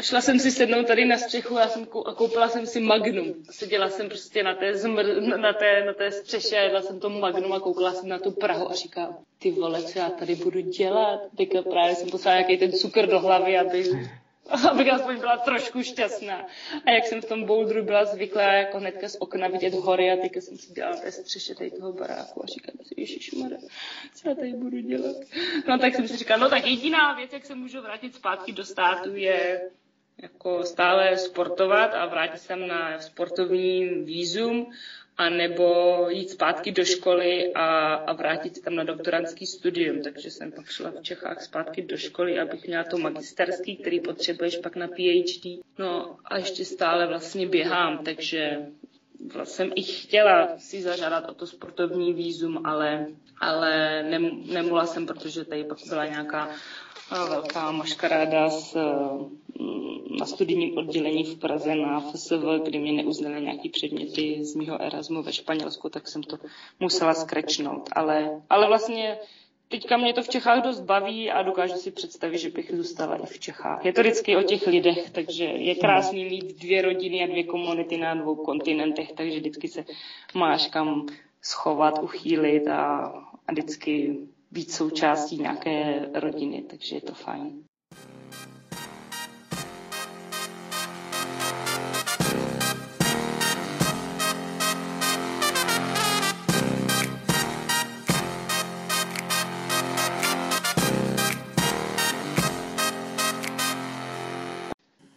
[0.00, 3.34] šla jsem si sednout tady na střechu a, jsem, a koupila jsem si Magnum.
[3.50, 5.04] Seděla jsem prostě na té, zmr,
[5.36, 8.30] na té, na té střeše a jedla jsem to Magnum a koukala jsem na tu
[8.30, 11.20] Prahu a říkala, ty vole, co já tady budu dělat?
[11.36, 13.84] Teďka právě jsem poslala nějaký ten cukr do hlavy, aby
[14.70, 16.46] abych aspoň byla trošku šťastná.
[16.86, 20.16] A jak jsem v tom bouldru byla zvyklá jako hnedka z okna vidět hory a
[20.16, 23.58] teďka jsem si dělala té střeše tady toho baráku a říkám si, ježišmarja,
[24.14, 25.16] co já tady budu dělat?
[25.68, 28.64] No tak jsem si říkala, no tak jediná věc, jak se můžu vrátit zpátky do
[28.64, 29.70] státu, je
[30.22, 34.72] jako stále sportovat a vrátit se na sportovní výzum
[35.18, 40.02] a nebo jít zpátky do školy a, a vrátit se tam na doktorantský studium.
[40.02, 44.56] Takže jsem pak šla v Čechách zpátky do školy, abych měla to magisterský, který potřebuješ
[44.56, 45.60] pak na PhD.
[45.78, 48.58] No a ještě stále vlastně běhám, takže
[49.44, 53.06] jsem i chtěla si zažádat o to sportovní výzum, ale,
[53.40, 56.48] ale nem, nemohla jsem, protože tady pak byla nějaká
[57.10, 58.76] velká maškaráda s,
[60.18, 65.22] na studijním oddělení v Praze na FSV, kdy mě neuznali nějaký předměty z mého Erasmu
[65.22, 66.38] ve Španělsku, tak jsem to
[66.80, 67.88] musela skrečnout.
[67.92, 69.18] Ale, ale vlastně
[69.68, 73.26] teďka mě to v Čechách dost baví a dokážu si představit, že bych zůstala i
[73.26, 73.84] v Čechách.
[73.84, 77.96] Je to vždycky o těch lidech, takže je krásný mít dvě rodiny a dvě komunity
[77.96, 79.84] na dvou kontinentech, takže vždycky se
[80.34, 81.06] máš kam
[81.42, 83.06] schovat, uchýlit a,
[83.48, 84.16] a vždycky
[84.52, 87.64] být součástí nějaké rodiny, takže je to fajn.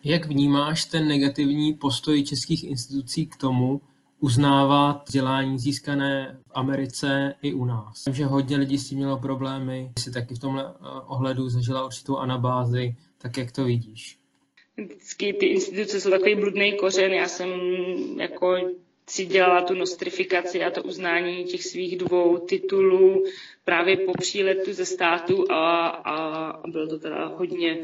[0.03, 3.81] Jak vnímáš ten negativní postoj českých institucí k tomu,
[4.19, 8.05] uznávat vzdělání získané v Americe i u nás.
[8.05, 11.85] Vím, že hodně lidí s tím mělo problémy, si taky v tomhle eh, ohledu zažila
[11.85, 14.17] určitou anabázi, tak jak to vidíš?
[14.77, 17.49] Vždycky ty instituce jsou takový bludný kořen, já jsem
[18.19, 18.55] jako
[19.09, 23.23] si dělala tu nostrifikaci a to uznání těch svých dvou titulů
[23.65, 27.81] právě po příletu ze státu a, a bylo to teda hodně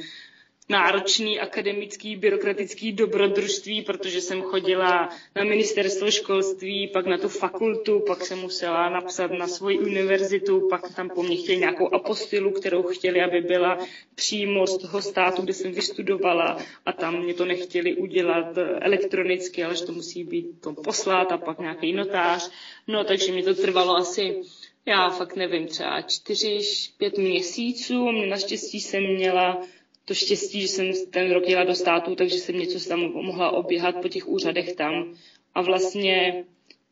[0.71, 8.25] náročný akademický byrokratický dobrodružství, protože jsem chodila na ministerstvo školství, pak na tu fakultu, pak
[8.25, 13.21] jsem musela napsat na svoji univerzitu, pak tam po mně chtěli nějakou apostilu, kterou chtěli,
[13.21, 13.77] aby byla
[14.15, 19.75] přímo z toho státu, kde jsem vystudovala a tam mě to nechtěli udělat elektronicky, ale
[19.75, 22.51] že to musí být to poslát a pak nějaký notář.
[22.87, 24.41] No, takže mi to trvalo asi
[24.85, 26.59] já fakt nevím, třeba čtyři,
[26.97, 28.11] pět měsíců.
[28.11, 29.61] Naštěstí jsem měla
[30.05, 34.01] to štěstí, že jsem ten rok jela do státu, takže jsem něco tam mohla oběhat
[34.01, 35.13] po těch úřadech tam.
[35.53, 36.45] A vlastně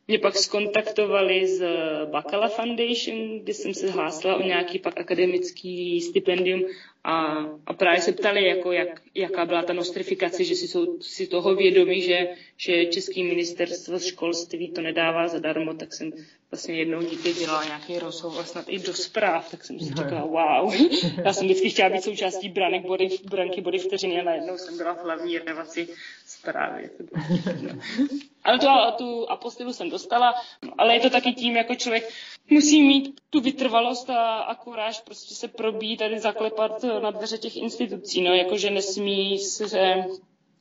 [0.08, 1.64] mě pak skontaktovali z
[2.10, 6.64] Bacala Foundation, kde jsem se hlásila o nějaký pak akademický stipendium
[7.04, 7.36] a,
[7.66, 11.54] a právě se ptali, jako jak, jaká byla ta nostrifikace, že si jsou si toho
[11.54, 16.12] vědomí, že, že Český ministerstvo školství to nedává zadarmo, tak jsem
[16.50, 20.74] vlastně jednou někdy dělala nějaký rozhovor snad i do zpráv, tak jsem si říkala, wow,
[21.24, 24.94] já jsem vždycky chtěla být součástí branek body, branky body vteřiny a najednou jsem byla
[24.94, 25.88] v hlavní redakci
[26.26, 26.90] zprávy.
[28.44, 28.66] Ale tu,
[28.98, 30.34] tu apostilu jsem dostala,
[30.78, 32.12] ale je to taky tím, jako člověk
[32.50, 37.56] musí mít tu vytrvalost a, a kuráž prostě se probít, tady zaklepat na dveře těch
[37.56, 40.04] institucí, no, jakože nesmí se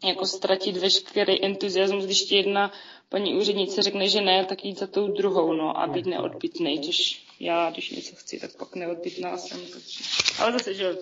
[0.03, 2.71] jako ztratit veškerý entuziasmus, když ti jedna
[3.09, 7.25] paní úřednice řekne, že ne, tak jít za tou druhou, no, a být neodbitný, což
[7.39, 9.59] já, když něco chci, tak pak neodbitná jsem.
[9.73, 9.99] Takže...
[10.39, 10.97] Ale zase, že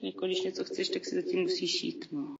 [0.00, 2.34] jako když něco chceš, tak si zatím musíš jít, no.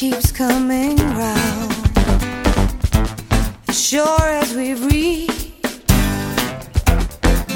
[0.00, 1.74] keeps coming round.
[3.70, 5.28] Sure as we breathe,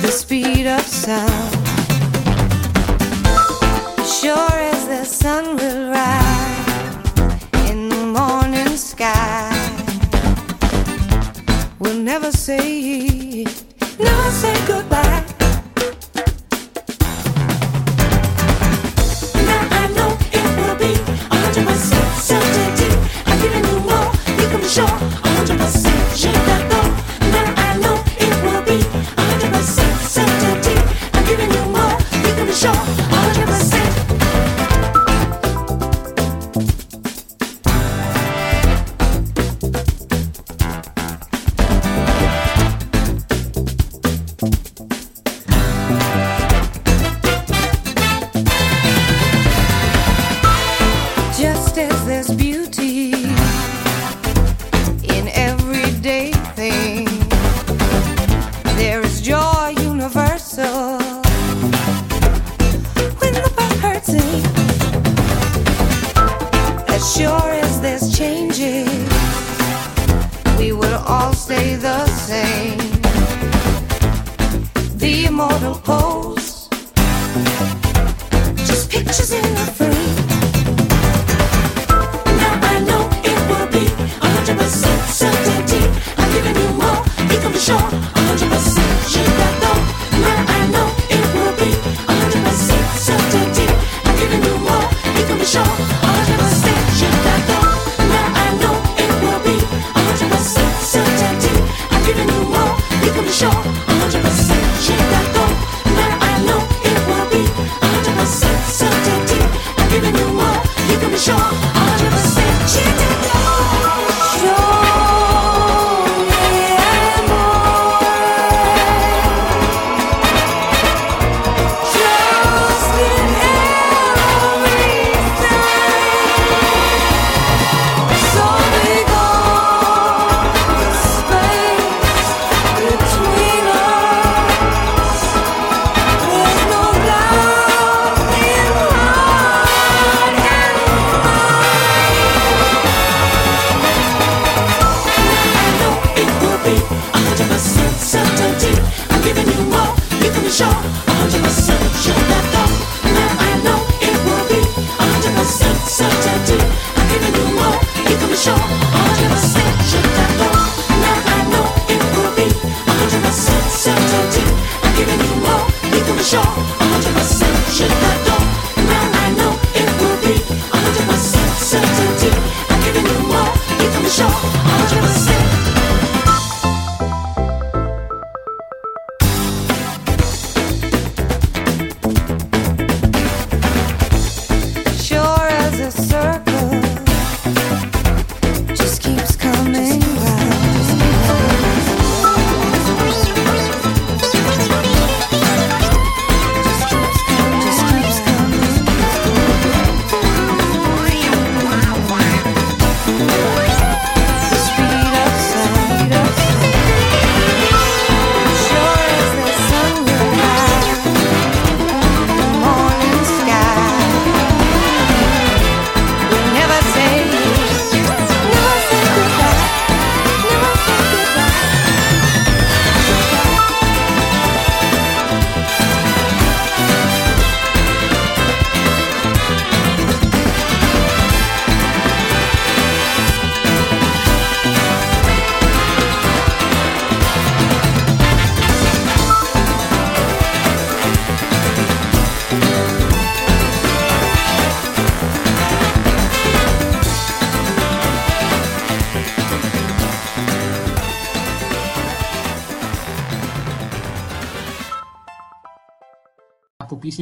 [0.02, 1.54] the speed of sound.
[4.20, 9.48] Sure as the sun will rise in the morning sky.
[11.78, 12.60] We'll never say
[13.40, 13.64] it,
[13.98, 15.13] never say goodbye.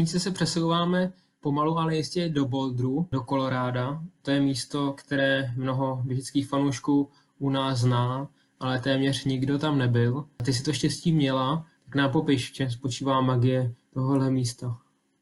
[0.02, 4.02] Písničce se přesouváme pomalu, ale jistě do Boulderu, do Koloráda.
[4.22, 8.28] To je místo, které mnoho běžických fanoušků u nás zná,
[8.60, 10.24] ale téměř nikdo tam nebyl.
[10.40, 14.78] A ty si to štěstí měla, tak nám popiš, v čem spočívá magie tohohle místa.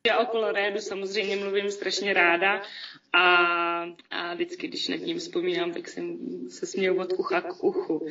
[0.07, 2.63] Já o Kolorédu samozřejmě mluvím strašně ráda
[3.13, 3.27] a,
[4.11, 8.07] a vždycky, když nad ním vzpomínám, tak jsem se směju od ucha k uchu.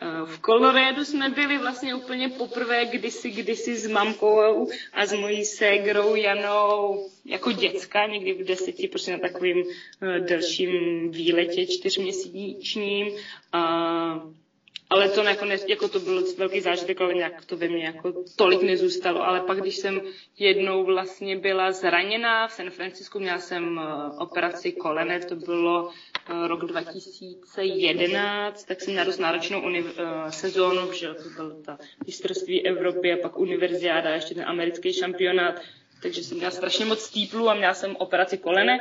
[0.00, 5.44] Eh, V Kolorédu jsme byli vlastně úplně poprvé kdysi, kdysi s mamkou a s mojí
[5.44, 9.64] ségrou Janou jako děcka, někdy v deseti, prostě na takovým
[10.02, 10.70] eh, delším
[11.10, 13.16] výletě čtyřměsíčním.
[13.52, 14.20] A
[14.90, 18.62] ale to nakonec, jako to byl velký zážitek, ale nějak to ve mně jako tolik
[18.62, 19.22] nezůstalo.
[19.26, 20.00] Ale pak, když jsem
[20.38, 23.84] jednou vlastně byla zraněná v San Francisku, měla jsem eh,
[24.18, 30.92] operaci kolene, to bylo eh, rok 2011, tak jsem měla dost náročnou uni- eh, sezónu,
[30.92, 35.60] že to byla ta mistrovství Evropy a pak univerziáda, ještě ten americký šampionát,
[36.02, 38.78] takže jsem měla strašně moc stíplů a měla jsem operaci kolene.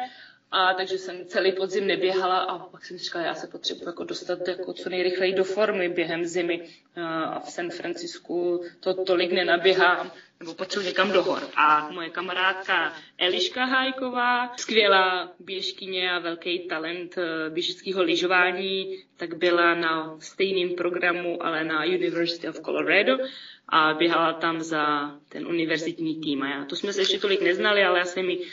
[0.52, 4.48] A takže jsem celý podzim neběhala a pak jsem říkala, já se potřebuji jako dostat
[4.48, 6.70] jako co nejrychleji do formy během zimy.
[6.96, 11.42] A v San Francisku to tolik nenaběhám, nebo potřebuji někam do hor.
[11.56, 19.76] A moje kamarádka Eliška Hájková, skvělá běžkyně a velký talent eh, běžického lyžování, tak byla
[19.76, 23.18] na stejném programu, ale na University of Colorado
[23.70, 26.44] a běhala tam za ten univerzitní tým.
[26.44, 28.48] A já, to jsme se ještě tolik neznali, ale já jsem mi eh,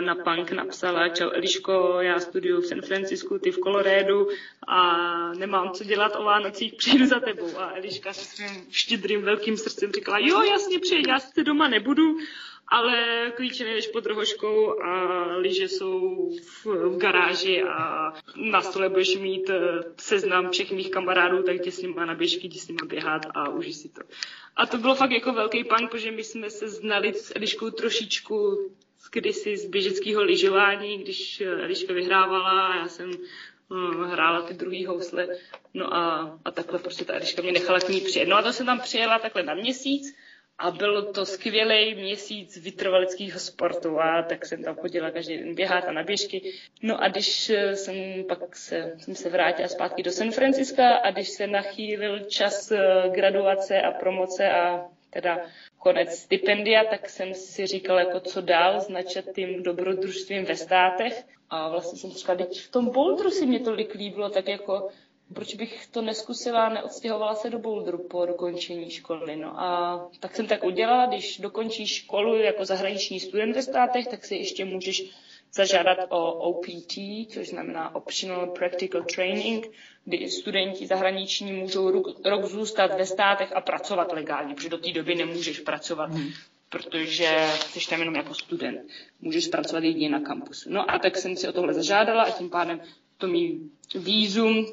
[0.00, 4.28] na punk napsala, čau Eliško, já studuju v San Francisku, ty v Kolorédu
[4.66, 4.98] a
[5.32, 7.58] nemám co dělat o Vánocích, přijdu za tebou.
[7.58, 12.16] A Eliška se svým štědrým velkým srdcem říkala, jo, jasně přijeď, já sice doma nebudu,
[12.70, 19.16] ale klíče nejdeš pod rohoškou a lyže jsou v, v garáži a na stole budeš
[19.16, 19.58] mít eh,
[19.96, 23.48] seznam všech mých kamarádů, tak tě s nima na běžky, jdi s nima běhat a
[23.48, 24.00] užij si to.
[24.56, 28.70] A to bylo fakt jako velký punk, protože my jsme se znali s Eliškou trošičku
[29.12, 33.10] kdysi z běžeckého lyžování, když Eliška vyhrávala a já jsem
[33.70, 35.28] hm, hrála ty druhý housle.
[35.74, 38.28] No a, a takhle prostě ta Eliška mě nechala k ní přijet.
[38.28, 40.14] No a to jsem tam přijela takhle na měsíc
[40.60, 45.84] a byl to skvělý měsíc vytrvaleckého sportu a tak jsem tam chodila každý den běhat
[45.84, 46.52] a na běžky.
[46.82, 51.28] No a když jsem pak se, jsem se vrátila zpátky do San Franciska a když
[51.28, 55.40] se nachýlil čas eh, graduace a promoce a teda
[55.78, 61.24] konec stipendia, tak jsem si říkala, jako co dál s načatým dobrodružstvím ve státech.
[61.50, 64.88] A vlastně jsem říkala, teď v tom Boulderu si mě tolik líbilo, tak jako
[65.34, 69.36] proč bych to neskusila, neodstěhovala se do Boulderu po dokončení školy.
[69.36, 74.24] No a tak jsem tak udělala, když dokončíš školu jako zahraniční student ve státech, tak
[74.24, 75.02] si ještě můžeš
[75.52, 76.94] zažádat o OPT,
[77.28, 79.66] což znamená Optional Practical Training,
[80.04, 84.92] kdy studenti zahraniční můžou rok, rok zůstat ve státech a pracovat legálně, protože do té
[84.92, 86.28] doby nemůžeš pracovat, hmm.
[86.68, 88.80] protože jsi tam jenom jako student.
[89.20, 90.70] Můžeš pracovat jedině na kampusu.
[90.72, 92.80] No a tak jsem si o tohle zažádala a tím pádem
[93.18, 94.66] to mý výzum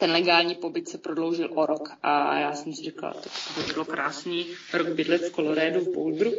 [0.00, 3.72] ten legální pobyt se prodloužil o rok a já jsem si říkala, to, to by
[3.72, 6.32] bylo krásný, rok bydlet v Coloradu, v Boulderu.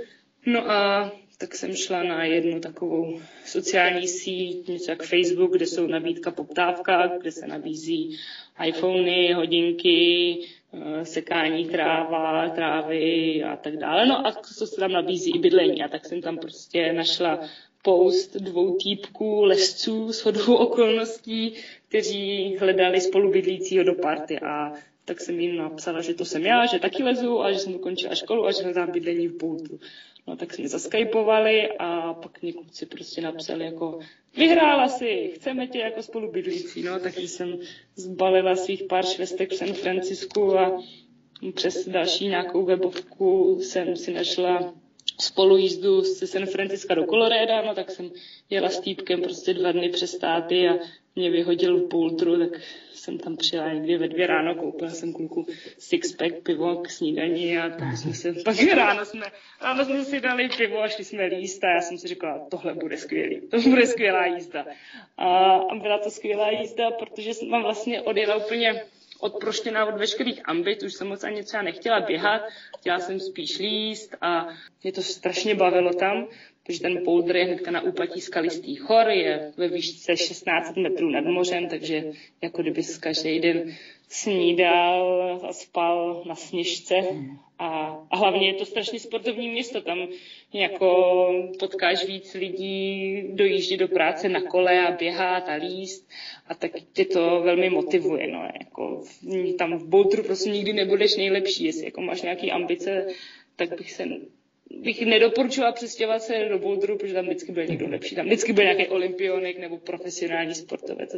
[0.45, 5.87] No a tak jsem šla na jednu takovou sociální síť, něco jak Facebook, kde jsou
[5.87, 8.17] nabídka poptávka, kde se nabízí
[8.65, 10.37] iPhony, hodinky,
[10.73, 14.05] eh, sekání tráva, trávy a tak dále.
[14.05, 15.83] No a co se tam nabízí i bydlení.
[15.83, 17.39] A tak jsem tam prostě našla
[17.81, 21.53] post dvou týpků, lesců s hodou okolností,
[21.87, 24.73] kteří hledali spolubydlícího do party a
[25.05, 28.15] tak jsem jim napsala, že to jsem já, že taky lezu a že jsem dokončila
[28.15, 29.79] školu a že hledám bydlení v Boultu.
[30.27, 33.99] No tak jsme zaskypovali a pak mě kluci prostě napsali jako
[34.37, 36.83] vyhrála si, chceme tě jako spolubydlící.
[36.83, 37.59] No takže jsem
[37.95, 40.83] zbalila svých pár švestek v San Francisku a
[41.55, 44.73] přes další nějakou webovku jsem si našla
[45.21, 48.11] spolujízdu ze San Francisca do Colorado, no tak jsem
[48.49, 50.73] jela s týpkem prostě dva dny přes státy a
[51.15, 52.61] mě vyhodil v Boulderu, tak
[52.93, 55.45] jsem tam přijela někdy ve dvě ráno, koupila jsem kluku
[55.79, 59.25] six-pack pivo k snídani a tak jsme se, pak ráno jsme,
[59.61, 62.73] ráno jsme si dali pivo a šli jsme líst a já jsem si říkala, tohle
[62.73, 64.65] bude skvělý, to bude skvělá jízda.
[65.17, 68.83] A, byla to skvělá jízda, protože jsem tam vlastně odjela úplně
[69.21, 72.41] odproštěná od veškerých ambit, už jsem moc ani třeba nechtěla běhat,
[72.79, 74.47] chtěla jsem spíš líst a
[74.83, 76.27] mě to strašně bavilo tam,
[76.63, 81.25] protože ten poudr je hnedka na úpatí skalistých hor, je ve výšce 16 metrů nad
[81.25, 82.03] mořem, takže
[82.41, 83.75] jako kdyby každý den
[84.09, 86.95] snídal a spal na sněžce
[87.59, 90.07] a, a hlavně je to strašně sportovní město, tam
[90.53, 91.27] jako
[91.59, 96.09] potkáš víc lidí, dojíždí do práce na kole a běhat a líst
[96.47, 98.27] a tak tě to velmi motivuje.
[98.27, 98.49] No.
[98.59, 99.03] Jako,
[99.57, 103.07] tam v Boulderu prostě nikdy nebudeš nejlepší, jestli jako máš nějaké ambice,
[103.55, 104.05] tak bych se
[104.79, 108.15] bych nedoporučila přestěhovat se do Boulderu, protože tam vždycky byl někdo lepší.
[108.15, 111.15] Tam vždycky byl nějaký olympionik nebo profesionální sportovec.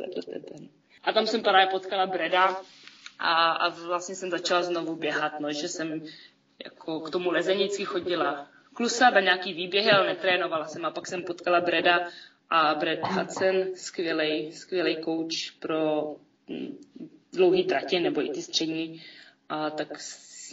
[1.04, 2.62] A tam jsem právě potkala Breda
[3.20, 6.06] a, a vlastně jsem začala znovu běhat, no, že jsem
[6.64, 10.86] jako k tomu lezenicky chodila klusat a nějaký výběhy, ale netrénovala jsem.
[10.86, 12.08] A pak jsem potkala Breda
[12.50, 16.16] a Brad Hudson, skvělý, skvělý coach pro
[16.50, 16.78] hm,
[17.34, 19.04] dlouhý tratě nebo i ty střední.
[19.50, 20.00] A tak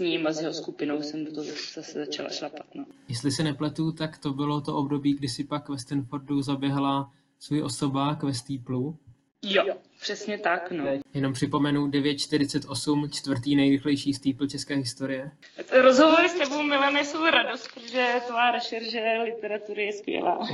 [0.01, 2.66] ním a s jeho skupinou jsem do toho zase začala šlapat.
[2.74, 2.84] No.
[3.09, 7.62] Jestli se nepletu, tak to bylo to období, kdy si pak ve Stanfordu zaběhla svůj
[7.62, 8.98] osobák ve Steeplu.
[9.42, 9.64] Jo,
[10.01, 10.84] přesně tak, no.
[11.14, 15.30] Jenom připomenu 9.48, čtvrtý nejrychlejší steeple české historie.
[15.72, 20.38] Rozhovory s tebou, Milane, jsou radost, protože tvá rešerže literatury je skvělá.
[20.38, 20.46] uh,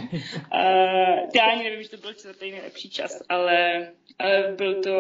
[1.35, 3.89] já ani nevím, že to byl čtvrtý nejlepší čas, ale,
[4.19, 4.99] ale byl to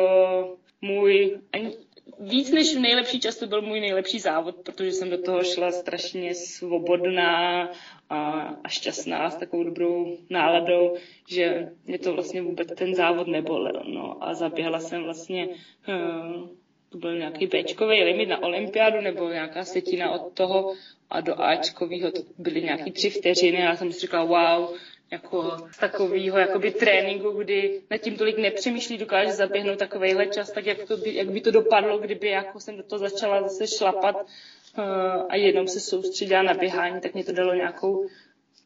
[0.80, 1.76] můj, ani,
[2.21, 6.35] víc než nejlepší čas to byl můj nejlepší závod, protože jsem do toho šla strašně
[6.35, 7.71] svobodná
[8.11, 10.97] a, a šťastná s takovou dobrou náladou,
[11.29, 13.83] že mě to vlastně vůbec ten závod nebolel.
[13.87, 16.49] No a zaběhla jsem vlastně, uh,
[16.89, 20.75] to byl nějaký Bčkový limit na olympiádu nebo nějaká setina od toho
[21.11, 24.77] a do Ačkového to byly nějaký tři vteřiny a já jsem si říkala, wow,
[25.11, 30.67] jako z takového jakoby tréninku, kdy nad tím tolik nepřemýšlí, dokáže zaběhnout takovejhle čas, tak
[30.67, 34.17] jak, to by, jak by to dopadlo, kdyby jako jsem do toho začala zase šlapat
[34.17, 34.85] uh,
[35.29, 38.07] a jenom se soustředila na běhání, tak mě to dalo nějakou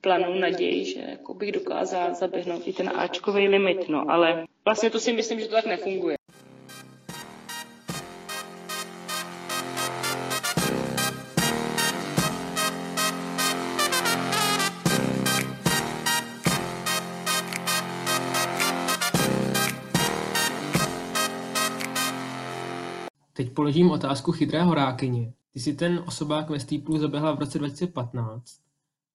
[0.00, 5.00] planou naději, že jako bych dokázala zaběhnout i ten Ačkový limit, no, ale vlastně to
[5.00, 6.19] si myslím, že to tak nefunguje.
[23.60, 25.32] Položím otázku chytré horákyně.
[25.52, 28.42] Ty jsi ten osobák ve Steeplu zaběhla v roce 2015.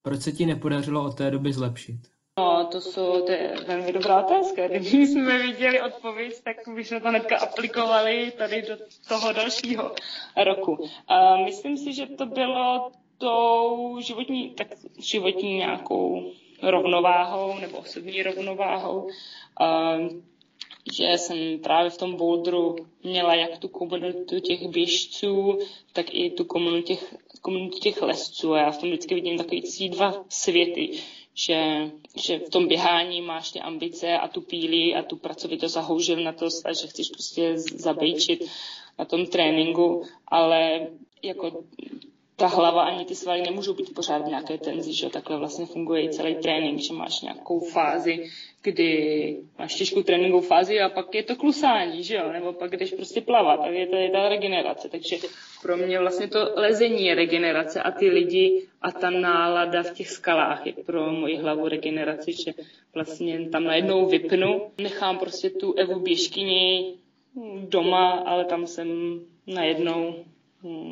[0.02, 2.00] Proč se ti nepodařilo od té doby zlepšit?
[2.38, 4.68] No, to jsou to je velmi dobrá otázka.
[4.68, 8.78] Kdyby jsme viděli odpověď, tak bychom to hnedka aplikovali tady do
[9.08, 9.91] toho dalšího
[10.46, 10.88] roku.
[11.08, 14.68] A myslím si, že to bylo tou životní, tak
[15.00, 16.32] životní nějakou
[16.64, 19.10] rovnováhou nebo osobní rovnováhou.
[19.60, 19.96] A,
[20.94, 25.60] že jsem právě v tom bouldru měla jak tu komunitu těch běžců,
[25.94, 28.54] tak i tu komunitu těch, komunitu těch lesců.
[28.54, 30.92] A já v tom vždycky vidím takový dva světy
[31.36, 35.82] že, že v tom běhání máš ty ambice a tu píli a tu pracovitost a
[35.82, 38.44] houževnatost a že chceš prostě zabejčit
[39.00, 40.88] na tom tréninku, ale
[41.24, 41.64] jako
[42.36, 46.04] ta hlava ani ty svaly nemůžou být pořád v nějaké tenzi, že takhle vlastně funguje
[46.04, 48.30] i celý trénink, že máš nějakou fázi,
[48.62, 52.94] kdy máš těžkou tréninkovou fázi a pak je to klusání, že jo, nebo pak jdeš
[52.94, 55.18] prostě plavat a je to ta regenerace, takže
[55.62, 60.10] pro mě vlastně to lezení je regenerace a ty lidi a ta nálada v těch
[60.10, 62.54] skalách je pro moji hlavu regenerace, že
[62.94, 66.94] vlastně tam najednou vypnu, nechám prostě tu Evu běžkyni
[67.70, 70.16] doma, ale tam jsem najednou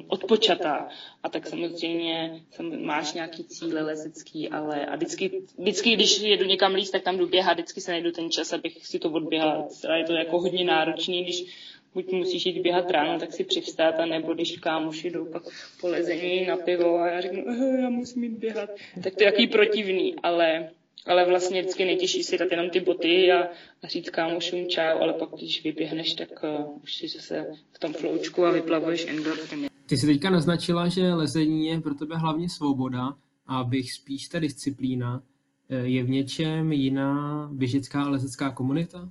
[0.07, 0.89] odpočatá.
[1.23, 2.41] A tak samozřejmě
[2.79, 7.27] máš nějaký cíle lezecký, ale a vždycky, vždycky, když jedu někam líst, tak tam jdu
[7.27, 9.67] běhat, vždycky se najdu ten čas, abych si to odběhala.
[9.97, 11.45] Je to jako hodně náročný, když
[11.93, 15.43] buď musíš jít běhat ráno, tak si přivstát, a nebo když kámoši jdou pak
[15.81, 17.43] po lezení na pivo a já řeknu,
[17.81, 18.69] já musím jít běhat,
[19.03, 20.69] tak to je jaký protivný, ale
[21.05, 23.43] ale vlastně vždycky nejtěžší si dát jenom ty boty a,
[23.83, 27.93] a říct kámošům čau, ale pak když vyběhneš, tak uh, už si zase v tom
[27.93, 29.69] floučku a vyplavuješ endorfiny.
[29.85, 33.13] Ty jsi teďka naznačila, že lezení je pro tebe hlavně svoboda
[33.47, 35.23] a bych spíš ta disciplína.
[35.69, 39.09] Eh, je v něčem jiná běžecká a lezecká komunita?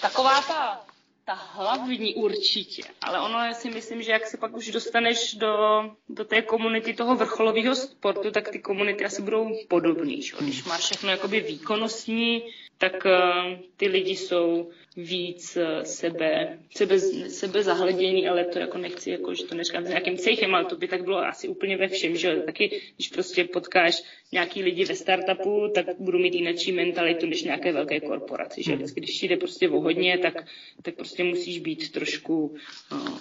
[0.00, 0.79] Taková ta ta
[1.60, 5.54] hlavní určitě, ale ono já si myslím, že jak se pak už dostaneš do,
[6.08, 10.22] do té komunity toho vrcholového sportu, tak ty komunity asi budou podobný.
[10.22, 10.36] Že?
[10.40, 12.42] Když máš všechno jakoby výkonnostní,
[12.80, 16.98] tak uh, ty lidi jsou víc uh, sebe, sebe,
[17.28, 20.76] sebe zahledění, ale to jako nechci, jako, že to neříkám s nějakým cejchem, ale to
[20.76, 24.02] by tak bylo asi úplně ve všem, že taky, když prostě potkáš
[24.32, 29.00] nějaký lidi ve startupu, tak budu mít jináčí mentalitu než nějaké velké korporaci, že vždycky,
[29.00, 30.46] když jde prostě o hodně, tak,
[30.82, 32.56] tak prostě musíš být trošku
[32.92, 33.18] uh,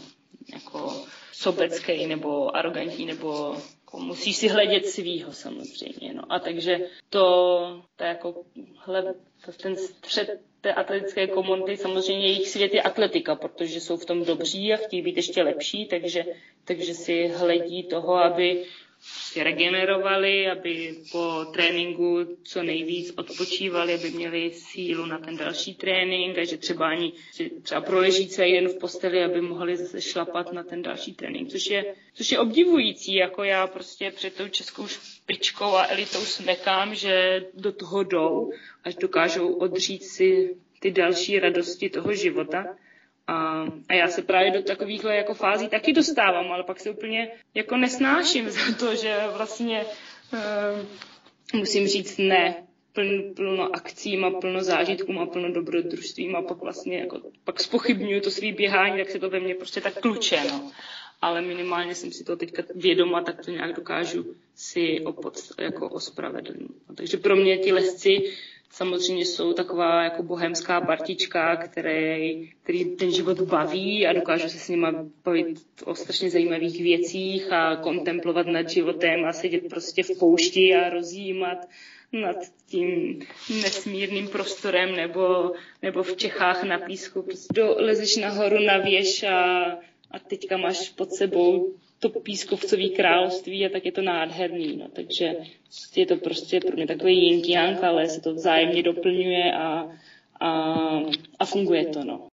[0.53, 6.13] jako sobecký nebo arrogantní nebo jako musíš si hledět svýho samozřejmě.
[6.13, 6.23] No.
[6.29, 8.43] A takže to, to jako
[8.85, 9.13] hle,
[9.45, 14.25] to ten střed té atletické komunity, samozřejmě jejich svět je atletika, protože jsou v tom
[14.25, 16.25] dobří a chtějí být ještě lepší, takže,
[16.65, 18.65] takže si hledí toho, aby
[19.29, 26.37] prostě regenerovali, aby po tréninku co nejvíc odpočívali, aby měli sílu na ten další trénink
[26.37, 30.53] a že třeba ani že třeba proleží celý den v posteli, aby mohli zase šlapat
[30.53, 34.87] na ten další trénink, což je, což je obdivující, jako já prostě před tou českou
[34.87, 38.51] špičkou a elitou smekám, že do toho jdou,
[38.83, 42.65] až dokážou odřít si ty další radosti toho života
[43.29, 47.31] a, a já se právě do takovýchhle jako fází taky dostávám, ale pak se úplně
[47.53, 49.85] jako nesnáším za to, že vlastně
[50.33, 52.55] uh, musím říct ne
[52.93, 58.21] pln, plno akcím a plno zážitkům a plno dobrodružstvím a pak vlastně jako, pak spochybnuju
[58.21, 60.71] to svý běhání, tak se to ve mně prostě tak kluče, no.
[61.21, 66.71] Ale minimálně jsem si to teďka vědoma, tak to nějak dokážu si opod, jako ospravedlnit.
[66.89, 68.33] No, takže pro mě ti lesci
[68.69, 74.69] samozřejmě jsou taková jako bohemská partička, který, který ten život baví a dokáže se s
[74.69, 80.75] nima bavit o strašně zajímavých věcích a kontemplovat nad životem a sedět prostě v poušti
[80.75, 81.57] a rozjímat
[82.11, 82.35] nad
[82.67, 83.19] tím
[83.61, 85.51] nesmírným prostorem nebo,
[85.81, 87.21] nebo v Čechách na písku.
[87.21, 89.65] Prostě lezeš nahoru na věž a,
[90.11, 94.77] a teďka máš pod sebou to pískovcový království a tak je to nádherný.
[94.77, 94.87] No.
[94.93, 95.35] Takže
[95.95, 99.89] je to prostě pro mě takový yin ale se to vzájemně doplňuje a,
[100.39, 100.49] a,
[101.39, 102.03] a funguje to.
[102.03, 102.28] No.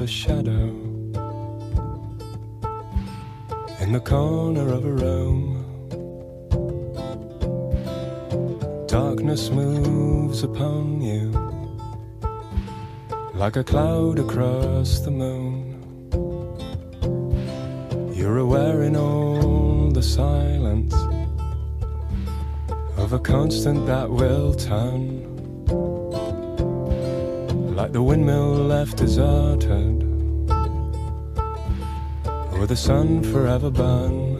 [0.00, 0.68] A shadow
[3.80, 5.66] in the corner of a room.
[8.86, 11.30] Darkness moves upon you
[13.34, 15.76] like a cloud across the moon.
[18.14, 20.94] You're aware in all the silence
[22.96, 25.29] of a constant that will turn
[27.92, 30.04] the windmill left deserted,
[32.52, 34.38] or the sun forever burned.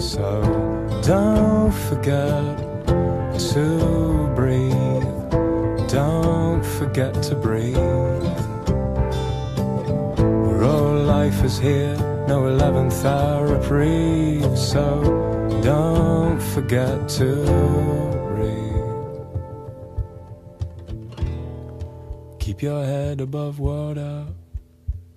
[0.00, 0.40] So
[1.02, 2.58] don't forget
[3.52, 5.04] to breathe,
[5.90, 7.76] don't forget to breathe.
[10.16, 11.96] Where all life is here,
[12.26, 18.05] no 11th hour reprieve, so don't forget to
[22.56, 24.28] Keep your head above water,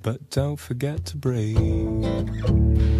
[0.01, 2.98] but don't forget to breathe.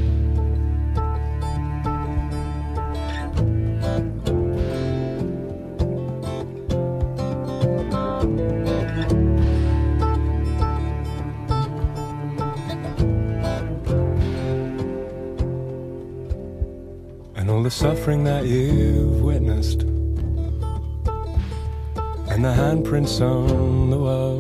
[22.40, 24.40] And the handprints on the wall.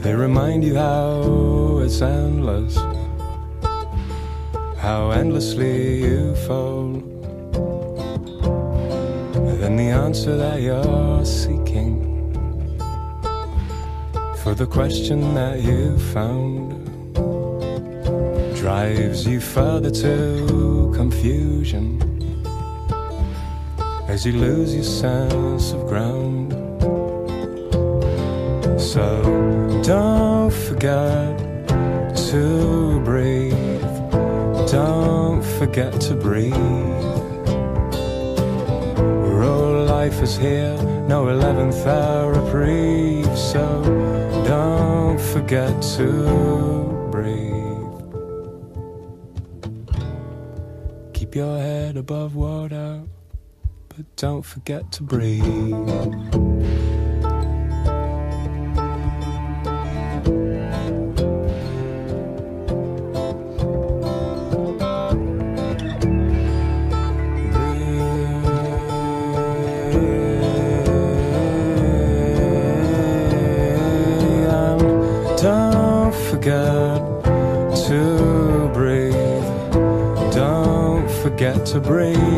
[0.00, 2.76] They remind you how it's endless,
[4.76, 6.92] how endlessly you fall.
[9.60, 12.02] Then the answer that you're seeking
[14.42, 17.14] for the question that you found
[18.54, 22.11] drives you further to confusion
[24.12, 26.52] as you lose your sense of ground.
[28.78, 29.06] So
[29.82, 31.38] don't forget
[32.28, 33.80] to breathe,
[34.70, 36.52] don't forget to breathe.
[39.22, 40.76] Where all life is here,
[41.08, 43.64] no 11th hour reprieve, so
[44.46, 47.52] don't forget to breathe.
[51.14, 53.04] Keep your head above water,
[53.96, 55.44] but don't forget to breathe.
[75.42, 76.98] Don't forget
[77.86, 79.12] to breathe.
[80.32, 82.31] Don't forget to breathe.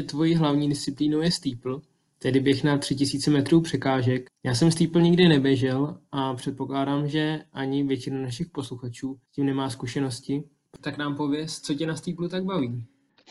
[0.00, 1.80] Že tvojí hlavní disciplínou je steeple,
[2.18, 4.26] tedy běh na 3000 metrů překážek.
[4.44, 9.70] Já jsem steeple nikdy neběžel a předpokládám, že ani většina našich posluchačů s tím nemá
[9.70, 10.42] zkušenosti.
[10.80, 12.84] Tak nám pověz, co tě na steeple tak baví.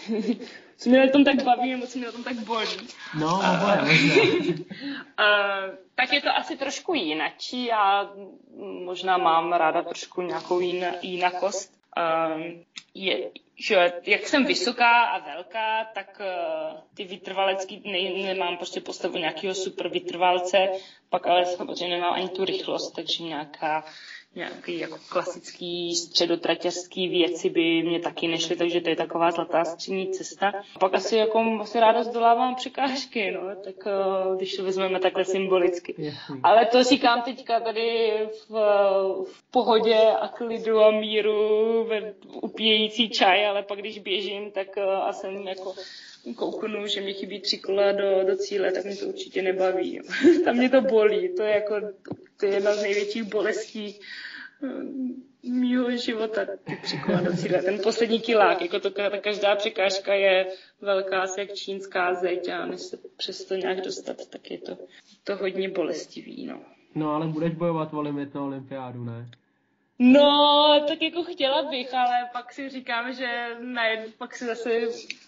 [0.78, 2.88] Co mě na tom tak baví, nebo co mě na tom tak bolí.
[3.20, 4.16] No, oboje, možná.
[4.16, 7.66] Uh, tak je to asi trošku jinačí.
[7.66, 8.14] Já
[8.86, 11.79] možná mám ráda trošku nějakou jin, jinakost.
[11.98, 12.42] Uh,
[12.94, 19.18] je, že jak jsem vysoká a velká, tak uh, ty vytrvalecký, ne, nemám prostě postavu
[19.18, 20.70] nějakého super vytrvalce,
[21.10, 23.86] pak ale samozřejmě nemám ani tu rychlost, takže nějaká
[24.36, 30.12] nějaký jako klasický středotratěřský věci by mě taky nešly, takže to je taková zlatá střední
[30.12, 30.52] cesta.
[30.76, 35.26] A pak asi jako asi ráda zdolávám překážky, no, tak uh, když to vezmeme takhle
[35.26, 35.96] symbolicky.
[35.98, 36.40] Jasný.
[36.44, 38.12] Ale to říkám teďka tady
[38.50, 38.52] v,
[39.32, 44.84] v pohodě a klidu a míru, ve- upíjející čaj, ale pak když běžím, tak uh,
[44.84, 45.74] a jsem jako
[46.36, 49.96] kouknu, že mi chybí tři kola do, do cíle, tak mě to určitě nebaví.
[49.96, 50.04] Jo.
[50.46, 51.76] Tam mě to bolí, to je jako
[52.40, 54.00] to je jedna z největších bolestí
[54.64, 57.62] eh, mýho života, ty tři kola do cíle.
[57.62, 60.48] Ten poslední kilák, jako to, ta každá překážka je
[60.82, 64.78] velká asi jak čínská zeď a než se přes to nějak dostat, tak je to,
[65.24, 66.62] to hodně bolestivý, no.
[66.96, 69.30] No ale budeš bojovat o limit na olympiádu, ne?
[70.02, 74.70] No, tak jako chtěla bych, ale pak si říkám, že ne, pak si zase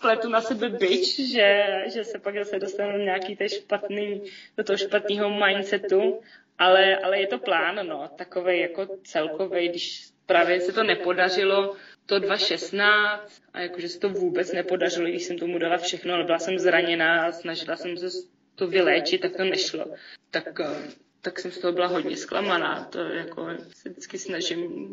[0.02, 4.22] pletu na sebe byč, že, že se pak zase dostanu nějaký té špatný,
[4.58, 6.22] do toho špatného mindsetu,
[6.58, 12.20] ale, ale je to plán, no, takový jako celkový, když právě se to nepodařilo, to
[12.20, 16.60] 2016 a jakože se to vůbec nepodařilo, když jsem tomu dala všechno, ale byla jsem
[16.60, 18.08] zraněná a snažila jsem se
[18.56, 19.86] to vyléčit, tak to nešlo.
[20.32, 22.84] Tak eh, tak jsem z toho byla hodně zklamaná.
[22.84, 24.88] To jako se vždycky snažím,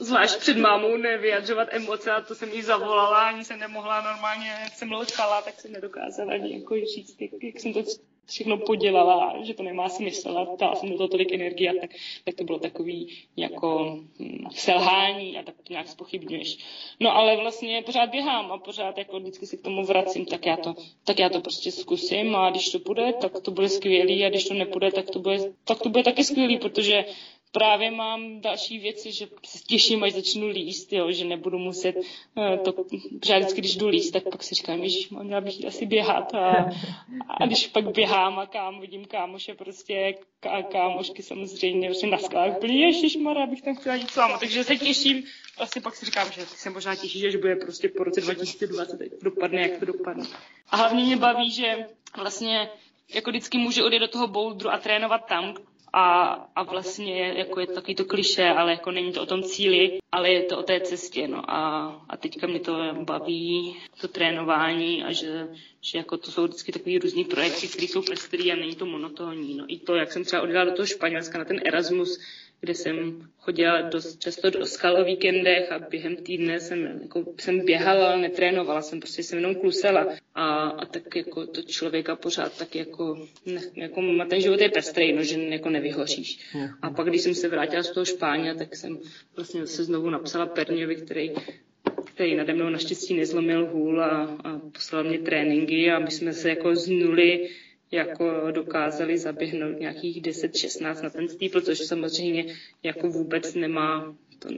[0.00, 4.72] zvlášť před mámou, nevyjadřovat emoce a to jsem jí zavolala, ani jsem nemohla normálně, jak
[4.74, 7.82] jsem leskala, tak jsem nedokázala ani jako říct, jak, jak jsem to
[8.30, 11.90] všechno podělala, že to nemá smysl a dala jsem do toho tolik energie, tak,
[12.24, 16.58] tak to bylo takový jako hm, selhání a tak to nějak spochybňuješ.
[17.00, 20.56] No ale vlastně pořád běhám a pořád jako vždycky se k tomu vracím, tak já
[20.56, 20.74] to,
[21.04, 24.48] tak já to prostě zkusím a když to půjde, tak to bude skvělý a když
[24.48, 27.04] to nepůjde, tak to bude, tak to bude taky skvělý, protože
[27.52, 32.56] právě mám další věci, že se těším, až začnu líst, jo, že nebudu muset uh,
[32.64, 35.86] to, protože vždycky, když jdu líst, tak pak si říkám, že mám měla bych asi
[35.86, 36.34] běhat.
[36.34, 36.70] A,
[37.28, 40.14] a, když pak běhám a kam vidím kámoše prostě
[40.50, 44.64] a kámošky samozřejmě prostě na skalách byli, ježišmarja, abych tam chtěla jít s váma, takže
[44.64, 45.24] se těším,
[45.58, 49.10] asi pak si říkám, že se možná těší, že bude prostě po roce 2020, jak
[49.10, 50.24] to dopadne, jak to dopadne.
[50.70, 51.86] A hlavně mě baví, že
[52.16, 52.70] vlastně
[53.14, 55.54] jako vždycky můžu odjet do toho bouldru a trénovat tam,
[55.92, 59.42] a, a vlastně jako je to takový to kliše, ale jako není to o tom
[59.42, 61.50] cíli, ale je to o té cestě, no.
[61.50, 65.48] A, a teďka mě to baví, to trénování a že,
[65.80, 69.54] že jako to jsou vždycky takový různý projekty, které jsou pestrý a není to monotónní,
[69.54, 69.64] no.
[69.68, 72.20] I to, jak jsem třeba odjela do toho Španělska na ten Erasmus,
[72.60, 77.64] kde jsem chodila dost často do skal o víkendech a během týdne jsem, jako, jsem
[77.64, 82.74] běhala, netrénovala jsem, prostě jsem jenom klusela a, a tak jako to člověka pořád tak
[82.74, 86.54] jako, ne, jako ten život je pestrý, no, že jako nevyhoříš.
[86.82, 88.98] A pak, když jsem se vrátila z toho Špáně, tak jsem
[89.36, 91.30] vlastně se znovu napsala Perňovi, který
[92.04, 96.48] který nade mnou naštěstí nezlomil hůl a, a poslal mě tréninky a my jsme se
[96.48, 97.48] jako z nuly
[97.92, 104.48] jako dokázali zaběhnout nějakých 10-16 na ten stýpl, což samozřejmě jako vůbec nemá to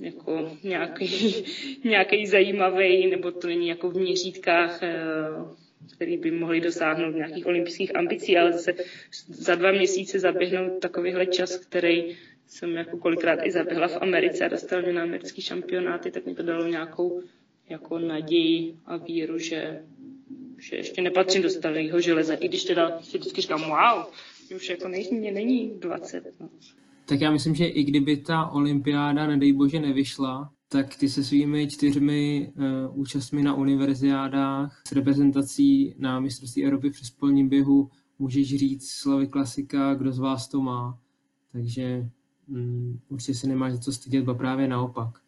[0.00, 1.34] jako nějaký,
[1.84, 4.96] nějaký zajímavý, nebo to není jako v měřítkách, eh,
[5.94, 8.74] který by mohli dosáhnout nějakých olympijských ambicí, ale zase
[9.28, 12.16] za dva měsíce zaběhnout takovýhle čas, který
[12.46, 16.34] jsem jako kolikrát i zaběhla v Americe a dostal mě na americký šampionáty, tak mi
[16.34, 17.22] to dalo nějakou
[17.68, 19.82] jako naději a víru, že
[20.58, 24.04] že ještě nepatřím do starého železa, i když teda si vždycky říkám, wow,
[24.56, 26.24] už jako není, není 20.
[26.40, 26.48] No.
[27.06, 31.68] Tak já myslím, že i kdyby ta olympiáda, nedej bože, nevyšla, tak ty se svými
[31.68, 38.90] čtyřmi uh, účastmi na univerziádách s reprezentací na mistrovství Evropy při spolním běhu můžeš říct
[38.90, 40.98] slovy klasika, kdo z vás to má.
[41.52, 42.08] Takže
[42.48, 45.18] um, určitě se nemáš za co stydět, ba právě naopak.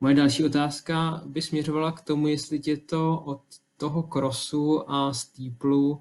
[0.00, 3.42] Moje další otázka by směřovala k tomu, jestli tě to od
[3.76, 6.00] toho krosu a stýplu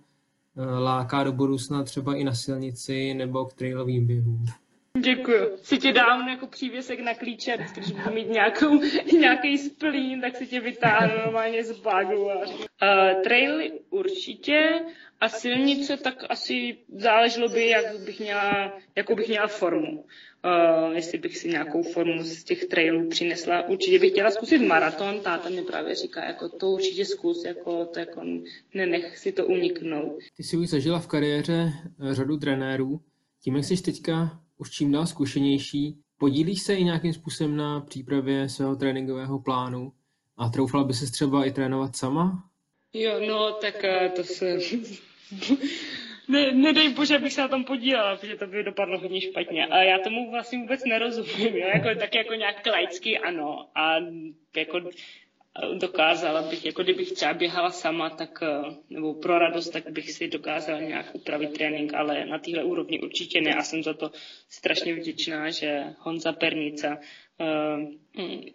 [0.58, 4.46] eh, láká do budoucna třeba i na silnici nebo k trailovým běhům.
[5.00, 5.58] Děkuju.
[5.62, 8.82] Si tě dám jako přívěsek na klíče, když budu mít nějakou,
[9.20, 12.32] nějaký splín, tak si tě vytáhnu normálně z bagu.
[12.32, 12.36] A...
[12.36, 14.82] Uh, traily určitě
[15.22, 20.06] a silnice tak asi záleželo by, jak bych měla, jakou bych měla formu
[20.46, 23.68] uh, jestli bych si nějakou formu z těch trailů přinesla.
[23.68, 28.00] Určitě bych chtěla zkusit maraton, táta mi právě říká, jako to určitě zkus, jako to
[28.00, 28.22] jako
[28.74, 30.18] nenech si to uniknout.
[30.38, 31.74] Ty jsi už zažila v kariéře
[32.10, 33.02] eh, řadu trenérů,
[33.44, 38.50] tím, jak jsi teďka už čím dál zkušenější, podílíš se i nějakým způsobem na přípravě
[38.50, 39.94] svého tréninkového plánu
[40.38, 42.50] a troufala by se třeba i trénovat sama?
[42.94, 44.58] Jo, no, tak eh, to se
[46.28, 49.66] ne, nedej bože, abych se na tom podílela, protože to by dopadlo hodně špatně.
[49.68, 51.68] A já tomu vlastně vůbec nerozumím, jo?
[51.74, 53.68] Jako, tak jako nějak laicky ano.
[53.76, 53.96] A
[54.56, 54.82] jako
[55.74, 60.28] dokázala bych, jako kdybych třeba běhala sama, tak, eh, nebo pro radost, tak bych si
[60.28, 64.12] dokázala nějak upravit trénink, ale na téhle úrovni určitě ne a jsem za to
[64.50, 66.98] strašně vděčná, že Honza Pernica
[67.40, 67.46] eh,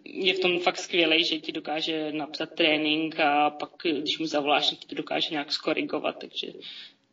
[0.03, 4.69] je v tom fakt skvělý, že ti dokáže napsat trénink a pak, když mu zavoláš,
[4.69, 6.47] ti to dokáže nějak skorigovat, takže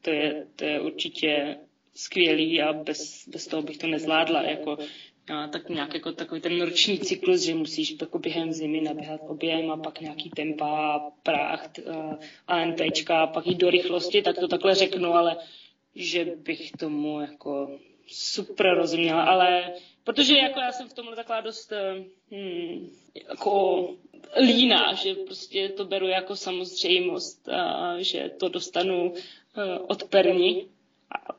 [0.03, 1.57] to je, to je určitě
[1.95, 4.43] skvělý a bez, bez toho bych to nezvládla.
[4.43, 4.79] Jako,
[5.35, 9.71] a tak nějak jako takový ten roční cyklus, že musíš jako během zimy naběhat objem
[9.71, 11.71] a pak nějaký tempa, práh,
[12.47, 15.37] ANPčka a pak jít do rychlosti, tak to takhle řeknu, ale
[15.95, 19.73] že bych tomu jako super rozuměla, ale
[20.05, 21.73] protože jako já jsem v tomhle taková dost
[22.31, 22.91] hmm,
[23.29, 23.89] jako
[24.41, 29.13] líná, že prostě to beru jako samozřejmost a že to dostanu
[29.59, 30.69] Eh, od perní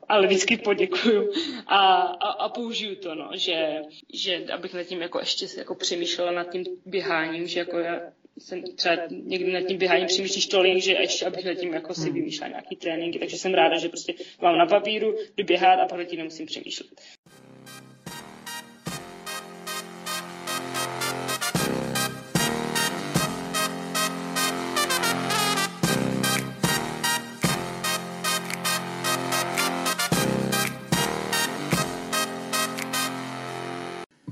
[0.08, 1.32] ale vždycky poděkuju.
[1.66, 3.82] A, a, a použiju to, no, že,
[4.14, 8.00] že abych nad tím jako ještě jako přemýšlela nad tím běháním, že jako já
[8.38, 12.10] jsem třeba někdy nad tím běháním přemýšlíš tolik, že ještě abych nad tím jako si
[12.10, 16.06] vymýšlela nějaký tréninky, takže jsem ráda, že prostě mám na papíru, jdu běhat a pak
[16.06, 16.88] tím nemusím přemýšlet.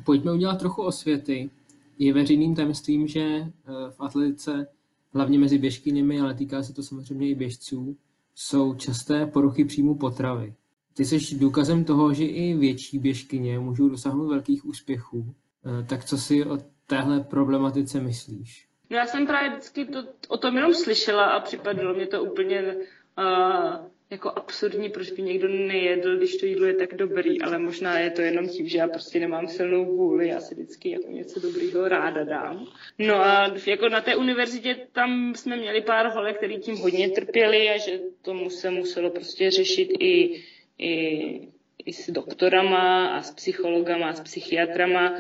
[0.07, 1.51] Pojďme udělat trochu osvěty.
[1.99, 3.51] Je veřejným tajemstvím, že eh,
[3.91, 4.69] v atletice,
[5.15, 7.97] hlavně mezi běžkyněmi, ale týká se to samozřejmě i běžců,
[8.35, 10.55] jsou časté poruchy příjmu potravy.
[10.95, 15.35] Ty jsi důkazem toho, že i větší běžkyně můžou dosáhnout velkých úspěchů.
[15.67, 18.69] Eh, tak co si o téhle problematice myslíš?
[18.91, 22.77] No já jsem právě vždycky to, o tom jenom slyšela a připadlo mě to úplně
[23.19, 27.99] uh, jako absurdní, proč by někdo nejedl, když to jídlo je tak dobrý, ale možná
[27.99, 31.41] je to jenom tím, že já prostě nemám silnou vůli, já si vždycky jako něco
[31.41, 32.67] dobrýho ráda dám.
[32.99, 37.71] No a jako na té univerzitě tam jsme měli pár holek, který tím hodně trpěli
[37.71, 40.43] a že tomu se muselo prostě řešit i,
[40.79, 41.49] i,
[41.87, 45.15] i s doktorama a s psychologama a s psychiatrama.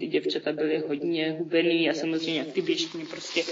[0.00, 3.42] Ty děvčata byly hodně hubený a samozřejmě ty běžky prostě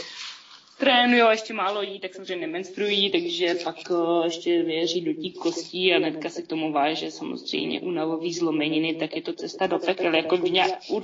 [0.79, 5.33] trénují a ještě málo jí, tak samozřejmě nemenstruují, takže pak eh, ještě věří do tí
[5.33, 9.79] kostí a netka se k tomu váže samozřejmě unavový zlomeniny, tak je to cesta do
[9.79, 10.15] pekel.
[10.15, 10.39] Jako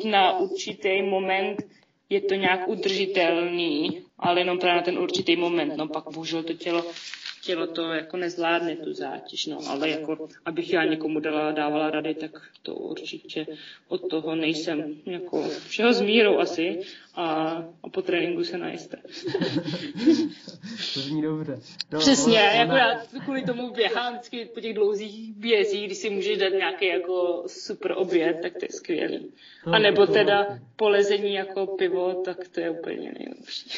[0.05, 1.63] na určitý moment
[2.11, 5.77] je to nějak udržitelný, ale jenom právě na ten určitý moment.
[5.77, 6.85] No pak bohužel to tělo
[7.45, 12.15] tělo to jako nezvládne tu zátěž, no, ale jako, abych já někomu dala, dávala rady,
[12.15, 13.47] tak to určitě
[13.89, 16.81] od toho nejsem, jako všeho s mírou asi
[17.15, 17.25] a,
[17.83, 18.97] a po tréninku se najste.
[20.95, 21.61] to zní dobře.
[21.93, 26.11] No, Přesně, ona, jako já kvůli tomu běhám vždycky po těch dlouzích bězích, když si
[26.11, 29.33] můžeš dát nějaký jako super oběd, tak to je skvělý.
[29.67, 33.71] No, a nebo teda polezení jako pivo, tak to je úplně nejlepší.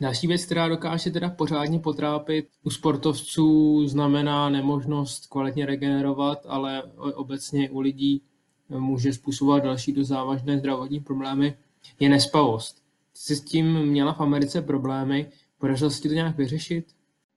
[0.00, 6.82] Další věc, která dokáže teda pořádně potrápit u sportovců, znamená nemožnost kvalitně regenerovat, ale
[7.14, 8.22] obecně u lidí
[8.68, 11.54] může způsobovat další do závažné zdravotní problémy,
[12.00, 12.76] je nespavost.
[13.12, 16.86] Ty jsi s tím měla v Americe problémy, podařilo se ti to nějak vyřešit?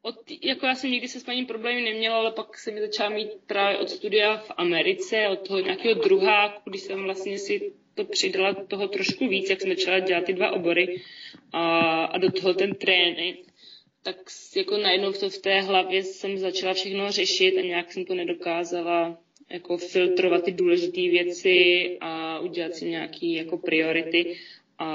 [0.01, 3.09] Od, jako já jsem nikdy se s paní problémy neměla, ale pak jsem mi začala
[3.09, 8.05] mít právě od studia v Americe, od toho nějakého druháku, když jsem vlastně si to
[8.05, 11.01] přidala toho trošku víc, jak jsem začala dělat ty dva obory
[11.51, 13.39] a, a do toho ten trénink,
[14.03, 14.15] tak
[14.55, 19.17] jako najednou to, v té hlavě jsem začala všechno řešit a nějak jsem to nedokázala
[19.49, 24.35] jako filtrovat ty důležité věci a udělat si nějaké jako priority.
[24.77, 24.87] A,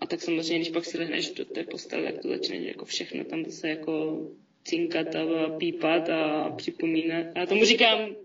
[0.00, 3.24] a tak samozřejmě, když pak si lehneš do té postele, tak to začne jako všechno
[3.24, 4.20] tam zase jako
[4.64, 7.26] cinkat a pípat a připomínat.
[7.36, 8.16] Já tomu říkám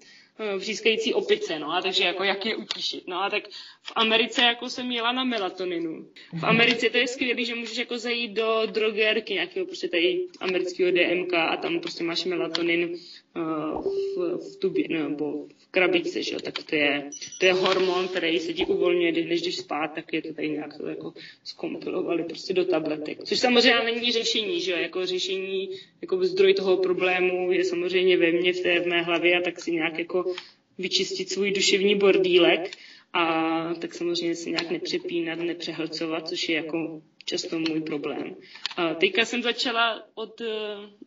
[0.57, 3.07] vřískající opice, no a takže jako jak je utišit.
[3.07, 3.43] No a tak
[3.81, 6.07] v Americe jako jsem jela na melatoninu.
[6.33, 10.91] V Americe to je skvělé, že můžeš jako zajít do drogerky nějakého prostě tady amerického
[10.91, 12.97] DMK a tam prostě máš melatonin
[13.36, 17.09] v, v tubě nebo v krabici, že jo, tak to je,
[17.39, 20.77] to je hormon, který se ti uvolňuje, než jdeš spát, tak je to tady nějak
[20.77, 21.13] to jako
[21.43, 23.23] skompilovali prostě do tabletek.
[23.23, 25.69] Což samozřejmě není řešení, že jo, jako řešení,
[26.01, 29.59] jako zdroj toho problému je samozřejmě ve mně, v té v mé hlavě a tak
[29.59, 30.34] si nějak jako
[30.77, 32.71] vyčistit svůj duševní bordílek
[33.13, 37.01] a tak samozřejmě se nějak nepřepínat, nepřehlcovat, což je jako
[37.32, 38.36] často můj problém.
[38.77, 40.41] A teďka jsem začala od,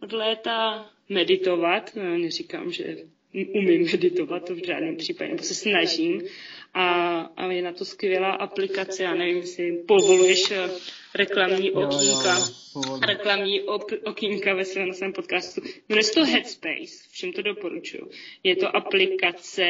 [0.03, 2.97] od léta meditovat, neříkám, že
[3.35, 6.23] umím meditovat, to v žádném případě, nebo se snažím.
[6.75, 10.71] A, a je na to skvělá aplikace, já nevím, jestli povoluješ eh,
[11.15, 12.39] reklamní okýnka,
[13.07, 15.61] reklamní op, okýnka ve svém, svém podcastu.
[15.89, 18.11] Jmenuje se to Headspace, všem to doporučuju.
[18.43, 19.65] Je to aplikace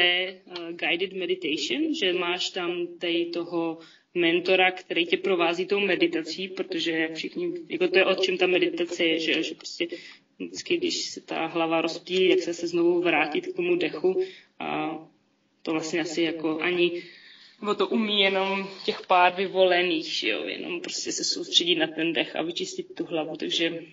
[0.45, 3.77] uh, Guided Meditation, že máš tam tady toho
[4.15, 9.03] mentora, který tě provází tou meditací, protože všichni, jako to je o čem ta meditace
[9.03, 9.87] je, že, že prostě
[10.39, 14.23] vždycky, když se ta hlava rozptýlí, jak se se znovu vrátit k tomu dechu.
[14.59, 14.99] A
[15.61, 17.03] to vlastně asi jako ani
[17.61, 22.35] nebo to umí jenom těch pár vyvolených, jo, jenom prostě se soustředit na ten dech
[22.35, 23.83] a vyčistit tu hlavu, takže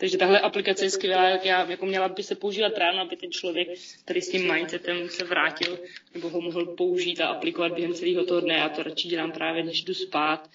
[0.00, 3.30] takže tahle aplikace je skvělá, jak já, jako měla by se používat ráno, aby ten
[3.30, 3.68] člověk,
[4.04, 5.78] který s tím mindsetem se vrátil,
[6.14, 8.54] nebo ho mohl použít a aplikovat během celého toho dne.
[8.54, 10.50] Já to radši dělám právě, než jdu spát,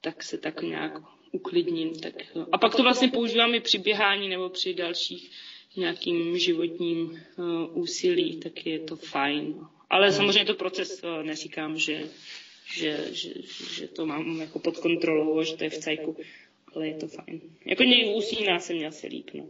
[0.00, 0.92] tak se tak nějak
[1.32, 2.00] uklidním.
[2.00, 2.14] Tak,
[2.52, 5.30] a pak to vlastně používám i při běhání nebo při dalších
[5.76, 9.60] nějakým životním uh, úsilí, tak je to fajn.
[9.90, 10.16] Ale hmm.
[10.16, 12.02] samozřejmě to proces, uh, neříkám, že,
[12.72, 13.30] že, že,
[13.74, 16.16] že to mám jako pod kontrolou, že to je v cajku,
[16.76, 17.40] ale je to fajn.
[17.66, 19.46] Jako někdy usíná se mě asi líp, no.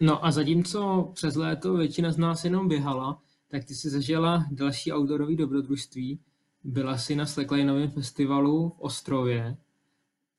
[0.00, 4.92] No a zatímco přes léto většina z nás jenom běhala, tak ty jsi zažila další
[4.92, 6.20] outdoorové dobrodružství.
[6.64, 9.56] Byla si na Slacklineovém festivalu v Ostrově,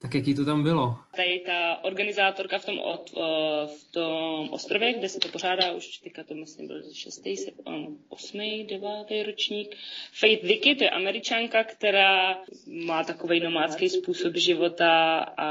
[0.02, 0.96] tak jaký to tam bylo?
[1.16, 5.98] Tady ta organizátorka v tom, od, eh, v tom ostrově, kde se to pořádá, už
[5.98, 7.36] teďka to myslím byl šestý,
[7.66, 9.76] um, osmý, devátý ročník.
[10.14, 12.38] Faith Vicky, to je američanka, která
[12.68, 15.48] má takový nomádský způsob života a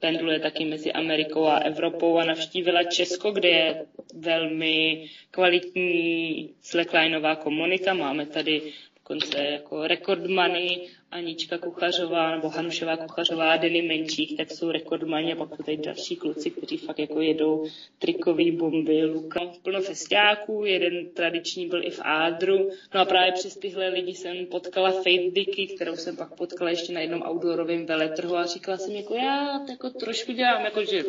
[0.00, 7.94] pendluje taky mezi Amerikou a Evropou a navštívila Česko, kde je velmi kvalitní slacklineová komunita.
[7.94, 10.80] Máme tady dokonce jako rekordmany
[11.10, 16.16] Anička Kuchařová nebo Hanušová Kuchařová, Denny Menčík, tak jsou rekordmani a pak jsou tady další
[16.16, 17.66] kluci, kteří fakt jako jedou
[17.98, 19.40] trikový bomby, Luka.
[19.62, 22.70] Plno festiáků, jeden tradiční byl i v Ádru.
[22.94, 26.92] No a právě přes tyhle lidi jsem potkala Faith Dicky, kterou jsem pak potkala ještě
[26.92, 31.04] na jednom outdoorovém veletrhu a říkala jsem jako já jako trošku dělám, jako že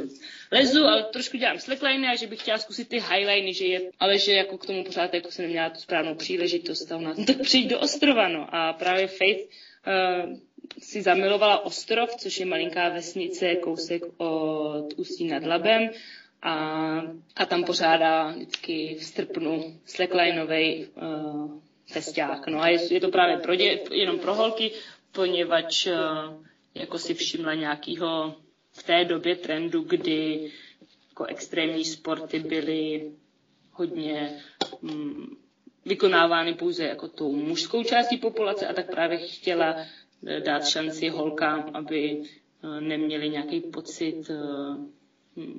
[0.52, 4.18] lezu, ale trošku dělám slackliny a že bych chtěla zkusit ty highliny, že je, ale
[4.18, 7.70] že jako k tomu pořád jako jsem neměla tu správnou příležitost a ona, tak přijď
[7.70, 8.56] do ostrova, no.
[8.56, 9.50] A právě Faith
[10.80, 15.90] si zamilovala Ostrov, což je malinká vesnice, kousek od Ústí nad Labem
[16.42, 16.54] a,
[17.36, 21.52] a tam pořádá vždycky v srpnu slacklineový uh,
[21.92, 22.48] festiák.
[22.48, 24.72] No a je, je to právě pro dě, jenom pro holky,
[25.12, 25.94] poněvadž uh,
[26.76, 28.36] jako si všimla nějakýho
[28.72, 30.52] v té době trendu, kdy
[31.10, 33.12] jako extrémní sporty byly
[33.72, 34.42] hodně
[34.82, 35.38] mm,
[35.86, 39.76] vykonávány pouze jako tou mužskou částí populace a tak právě chtěla
[40.28, 44.36] eh, dát šanci holkám, aby eh, neměli nějaký pocit eh,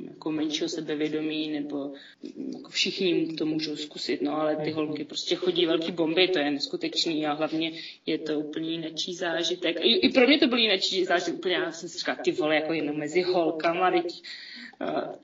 [0.09, 1.93] jako menšího sebevědomí, nebo
[2.25, 6.39] hm, jako všichni to můžou zkusit, no ale ty holky prostě chodí velký bomby, to
[6.39, 7.73] je neskutečný a hlavně
[8.07, 9.77] je to úplně jiný zážitek.
[9.81, 12.55] I, I pro mě to byl jiný zážitek, úplně já jsem si říkala, ty vole,
[12.55, 14.23] jako jenom mezi holkama, teď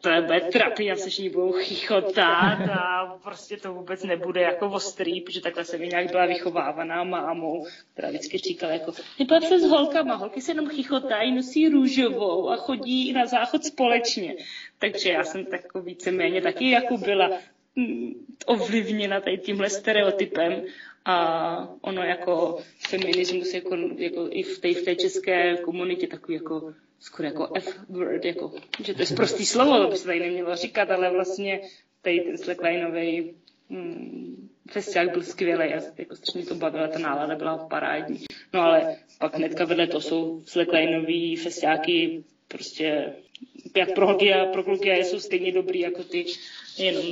[0.00, 5.20] to bude trapný a se všichni budou chichotat a prostě to vůbec nebude jako ostrý,
[5.20, 10.14] protože takhle jsem nějak byla vychovávaná mámou, která vždycky říkala jako, nebav se s holkama,
[10.14, 14.36] holky se jenom chichotají, nosí růžovou a chodí na záchod společně.
[14.78, 17.30] Takže já jsem tak víceméně taky jako byla
[17.76, 20.62] mm, ovlivněna tady tímhle stereotypem
[21.04, 26.74] a ono jako feminismus jako, jako i v té, v té české komunitě takový jako
[26.98, 28.52] skoro jako F-word, jako,
[28.84, 31.60] že to je prostý slovo, to by se tady nemělo říkat, ale vlastně
[32.02, 33.34] tady ten slacklineový
[33.70, 38.24] hmm, festiák byl skvělý, já jako strašně to bavila, ta nálada byla parádní.
[38.52, 43.12] No ale pak hnedka vedle to jsou slacklineový festiáky, prostě
[43.76, 46.24] jak pro holky a pro kluky a jsou stejně dobrý jako ty,
[46.78, 47.02] jenom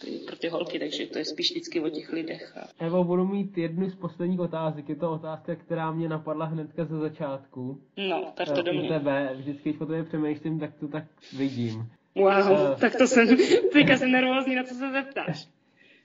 [0.00, 2.56] ty, pro ty holky, takže to je spíš vždycky o těch lidech.
[2.56, 2.84] A...
[2.86, 4.88] Evo, budu mít jednu z posledních otázek.
[4.88, 7.80] Je to otázka, která mě napadla hnedka ze začátku.
[8.08, 8.88] No, tak to do U mě.
[8.88, 11.04] tebe, vždycky, když po tobě přemýšlím, tak to tak
[11.36, 11.86] vidím.
[12.14, 12.76] Wow, Eh.
[12.80, 13.36] tak to jsem,
[13.72, 15.48] teďka jsem nervózní, na co se zeptáš.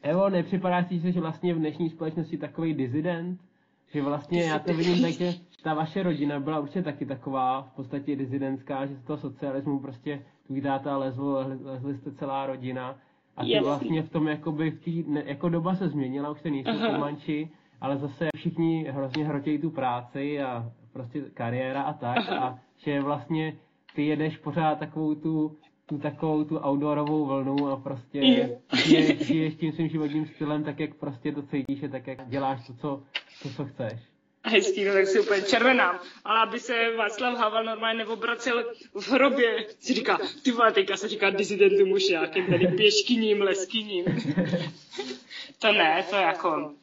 [0.04, 3.40] Evo, nepřipadá si, že jsi vlastně v dnešní společnosti takový dizident?
[3.94, 5.34] Že vlastně já to vidím tak, že
[5.64, 10.22] ta vaše rodina byla určitě taky taková v podstatě dizidentská, že z toho socialismu prostě
[10.48, 12.96] tvůj táta lezl, lezli jste celá rodina
[13.38, 13.68] a ty Jasný.
[13.68, 16.92] vlastně v tom jakoby v tý, ne, jako doba se změnila, už se nejsou Aha.
[16.92, 17.50] Comanči,
[17.82, 23.54] ale zase všichni hrozně hrotějí tu práci a prostě kariéra a tak a že vlastně
[23.96, 28.50] ty jedeš pořád takovou tu tu takovou tu outdoorovou vlnu a prostě
[29.22, 32.74] žiješ tím svým životním stylem tak, jak prostě to cítíš a tak, jak děláš to,
[32.74, 33.04] co,
[33.44, 34.00] to, co chceš.
[34.44, 36.00] Hezký, no tak si úplně červenám.
[36.26, 41.08] Ale aby se Václav Havel normálně neobracel v hrobě, si říká, ty vole, teďka se
[41.08, 44.06] říká disidentu mušákem, tady pěškyním, leskyním.
[45.60, 46.74] to ne, to je jako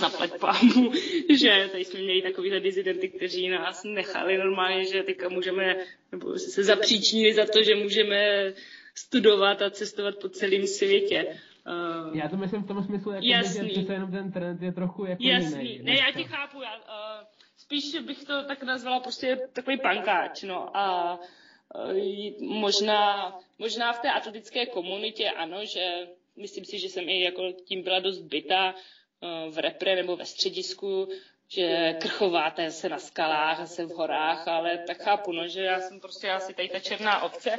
[0.00, 0.92] zaplať pámu,
[1.38, 5.76] že tady jsme měli takovýhle dizidenty, kteří nás nechali normálně, že teďka můžeme,
[6.12, 8.52] nebo se zapříčnili za to, že můžeme
[8.94, 11.40] studovat a cestovat po celém světě.
[11.66, 13.68] Uh, Já to myslím v tom smyslu, jako, že Jasný.
[13.68, 15.84] přece jenom ten trend je trochu jako Jasný, jiný.
[15.84, 20.76] ne, já tě chápu, já, uh, spíš bych to tak nazvala prostě takový pankáč, no
[20.76, 21.14] a
[21.74, 27.52] uh, možná, možná v té atletické komunitě ano, že myslím si, že jsem i jako
[27.64, 31.08] tím byla dost byta uh, v repre nebo ve středisku,
[31.48, 35.80] že krchováte se na skalách a se v horách, ale tak chápu, no, že já
[35.80, 37.50] jsem prostě asi tady ta černá ovce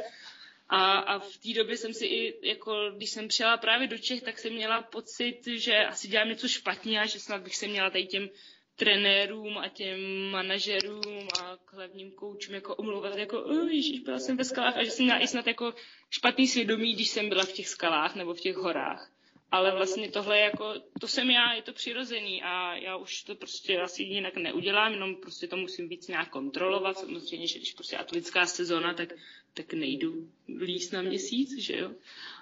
[0.74, 4.22] a, a v té době jsem si i, jako, když jsem přijela právě do Čech,
[4.22, 7.90] tak jsem měla pocit, že asi dělám něco špatně a že snad bych se měla
[7.90, 8.30] tady těm
[8.76, 10.00] trenérům a těm
[10.32, 14.92] manažerům a k hlavním koučům jako omlouvat, jako ježiš, byla jsem ve skalách a že
[14.92, 15.74] jsem měla i snad jako
[16.10, 19.12] špatný svědomí, když jsem byla v těch skalách nebo v těch horách.
[19.52, 23.80] Ale vlastně tohle jako, to jsem já, je to přirozený a já už to prostě
[23.80, 26.98] asi jinak neudělám, jenom prostě to musím víc nějak kontrolovat.
[26.98, 29.14] Samozřejmě, že když prostě atletická sezóna, tak,
[29.54, 30.28] tak nejdu
[30.60, 31.92] líst na měsíc, že jo.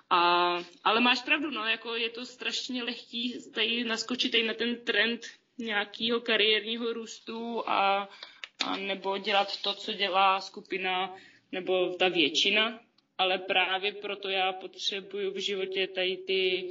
[0.09, 4.76] A, ale máš pravdu, no, jako je to strašně lehký tady naskočit tady na ten
[4.86, 5.22] trend
[5.57, 8.09] nějakého kariérního růstu a,
[8.66, 11.16] a nebo dělat to, co dělá skupina
[11.51, 12.80] nebo ta většina,
[13.18, 16.70] ale právě proto já potřebuju v životě tady ty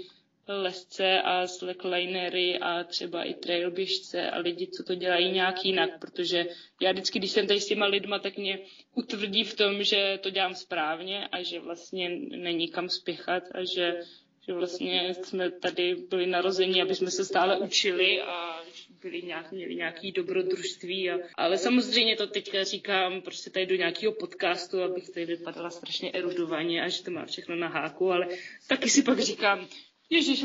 [0.49, 6.47] lesce a slacklinery a třeba i trailběžce a lidi, co to dělají nějak jinak, protože
[6.81, 8.59] já vždycky, když jsem tady s těma lidma, tak mě
[8.95, 14.01] utvrdí v tom, že to dělám správně a že vlastně není kam spěchat a že,
[14.47, 18.61] že vlastně jsme tady byli narození, aby jsme se stále učili a
[19.03, 21.11] byli nějak, měli nějaký dobrodružství.
[21.11, 26.11] A, ale samozřejmě to teďka říkám prostě tady do nějakého podcastu, abych tady vypadala strašně
[26.13, 28.27] erudovaně a že to má všechno na háku, ale
[28.69, 29.69] taky si pak říkám,
[30.11, 30.45] Ježíš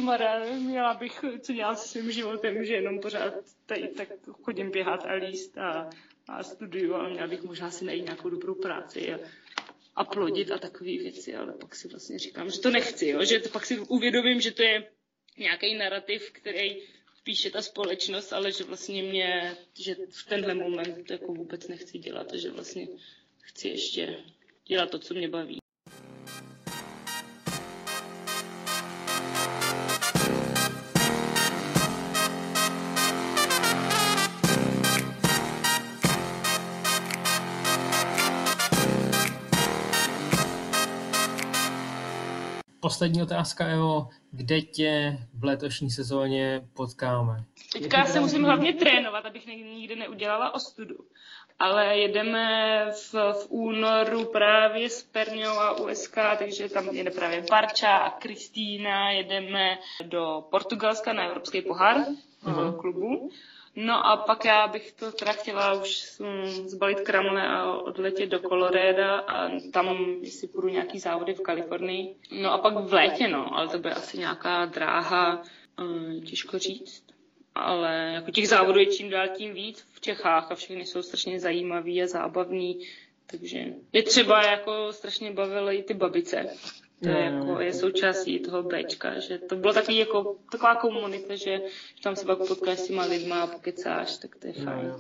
[0.60, 3.34] měla bych co dělat se svým životem, že jenom pořád
[3.66, 4.10] tady tak
[4.42, 5.90] chodím běhat a líst a,
[6.28, 9.20] a studuju a měla bych možná si najít nějakou dobrou práci a,
[9.96, 13.24] a plodit a takové věci, ale pak si vlastně říkám, že to nechci, jo?
[13.26, 14.92] že to pak si uvědomím, že to je
[15.38, 16.82] nějaký narrativ, který
[17.24, 22.34] píše ta společnost, ale že vlastně mě, že v tenhle moment jako vůbec nechci dělat
[22.34, 22.88] a že vlastně
[23.42, 24.24] chci ještě
[24.68, 25.65] dělat to, co mě baví.
[42.86, 44.08] Poslední otázka, Evo.
[44.32, 47.44] Kde tě v letošní sezóně potkáme?
[47.74, 50.96] Teďka se musím hlavně trénovat, abych nikdy neudělala ostudu.
[51.60, 57.98] Ale jedeme v, v únoru právě s Perňou a USK, takže tam jede právě Barča
[57.98, 59.12] a Kristýna.
[59.12, 61.98] Jedeme do Portugalska na Evropský pohár
[62.44, 62.80] uh-huh.
[62.80, 63.30] klubu.
[63.76, 66.22] No a pak já bych to teda chtěla už
[66.66, 72.16] zbalit kramle a odletět do Coloreda a tam si půjdu nějaký závody v Kalifornii.
[72.42, 75.44] No a pak v létě, no, ale to bude asi nějaká dráha,
[75.80, 77.04] eh, těžko říct.
[77.56, 81.40] Ale jako těch závodů je čím dál tím víc v Čechách a všechny jsou strašně
[81.40, 82.88] zajímavý a zábavný.
[83.28, 86.50] Takže je třeba jako strašně bavily i ty babice.
[87.04, 91.62] To je, jako, je součástí toho Bčka, že to bylo takový, jako, taková komunita, že,
[91.96, 94.92] že tam se pak potkáš s těma lidma a pokecáš, tak to je fajn.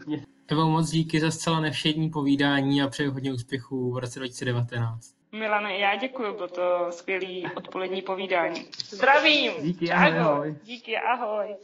[0.47, 5.15] Evo, moc díky za zcela nevšední povídání a přeji hodně úspěchů v roce 2019.
[5.31, 8.65] Milane, já děkuji, bylo to skvělý odpolední povídání.
[8.89, 9.51] Zdravím!
[9.61, 10.19] Díky, ahoj.
[10.19, 10.55] ahoj.
[10.63, 11.55] Díky, ahoj.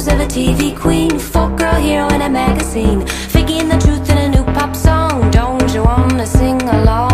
[0.00, 4.18] pose of a TV queen Folk girl hero in a magazine Faking the truth in
[4.18, 7.09] a new pop song Don't you wanna sing along?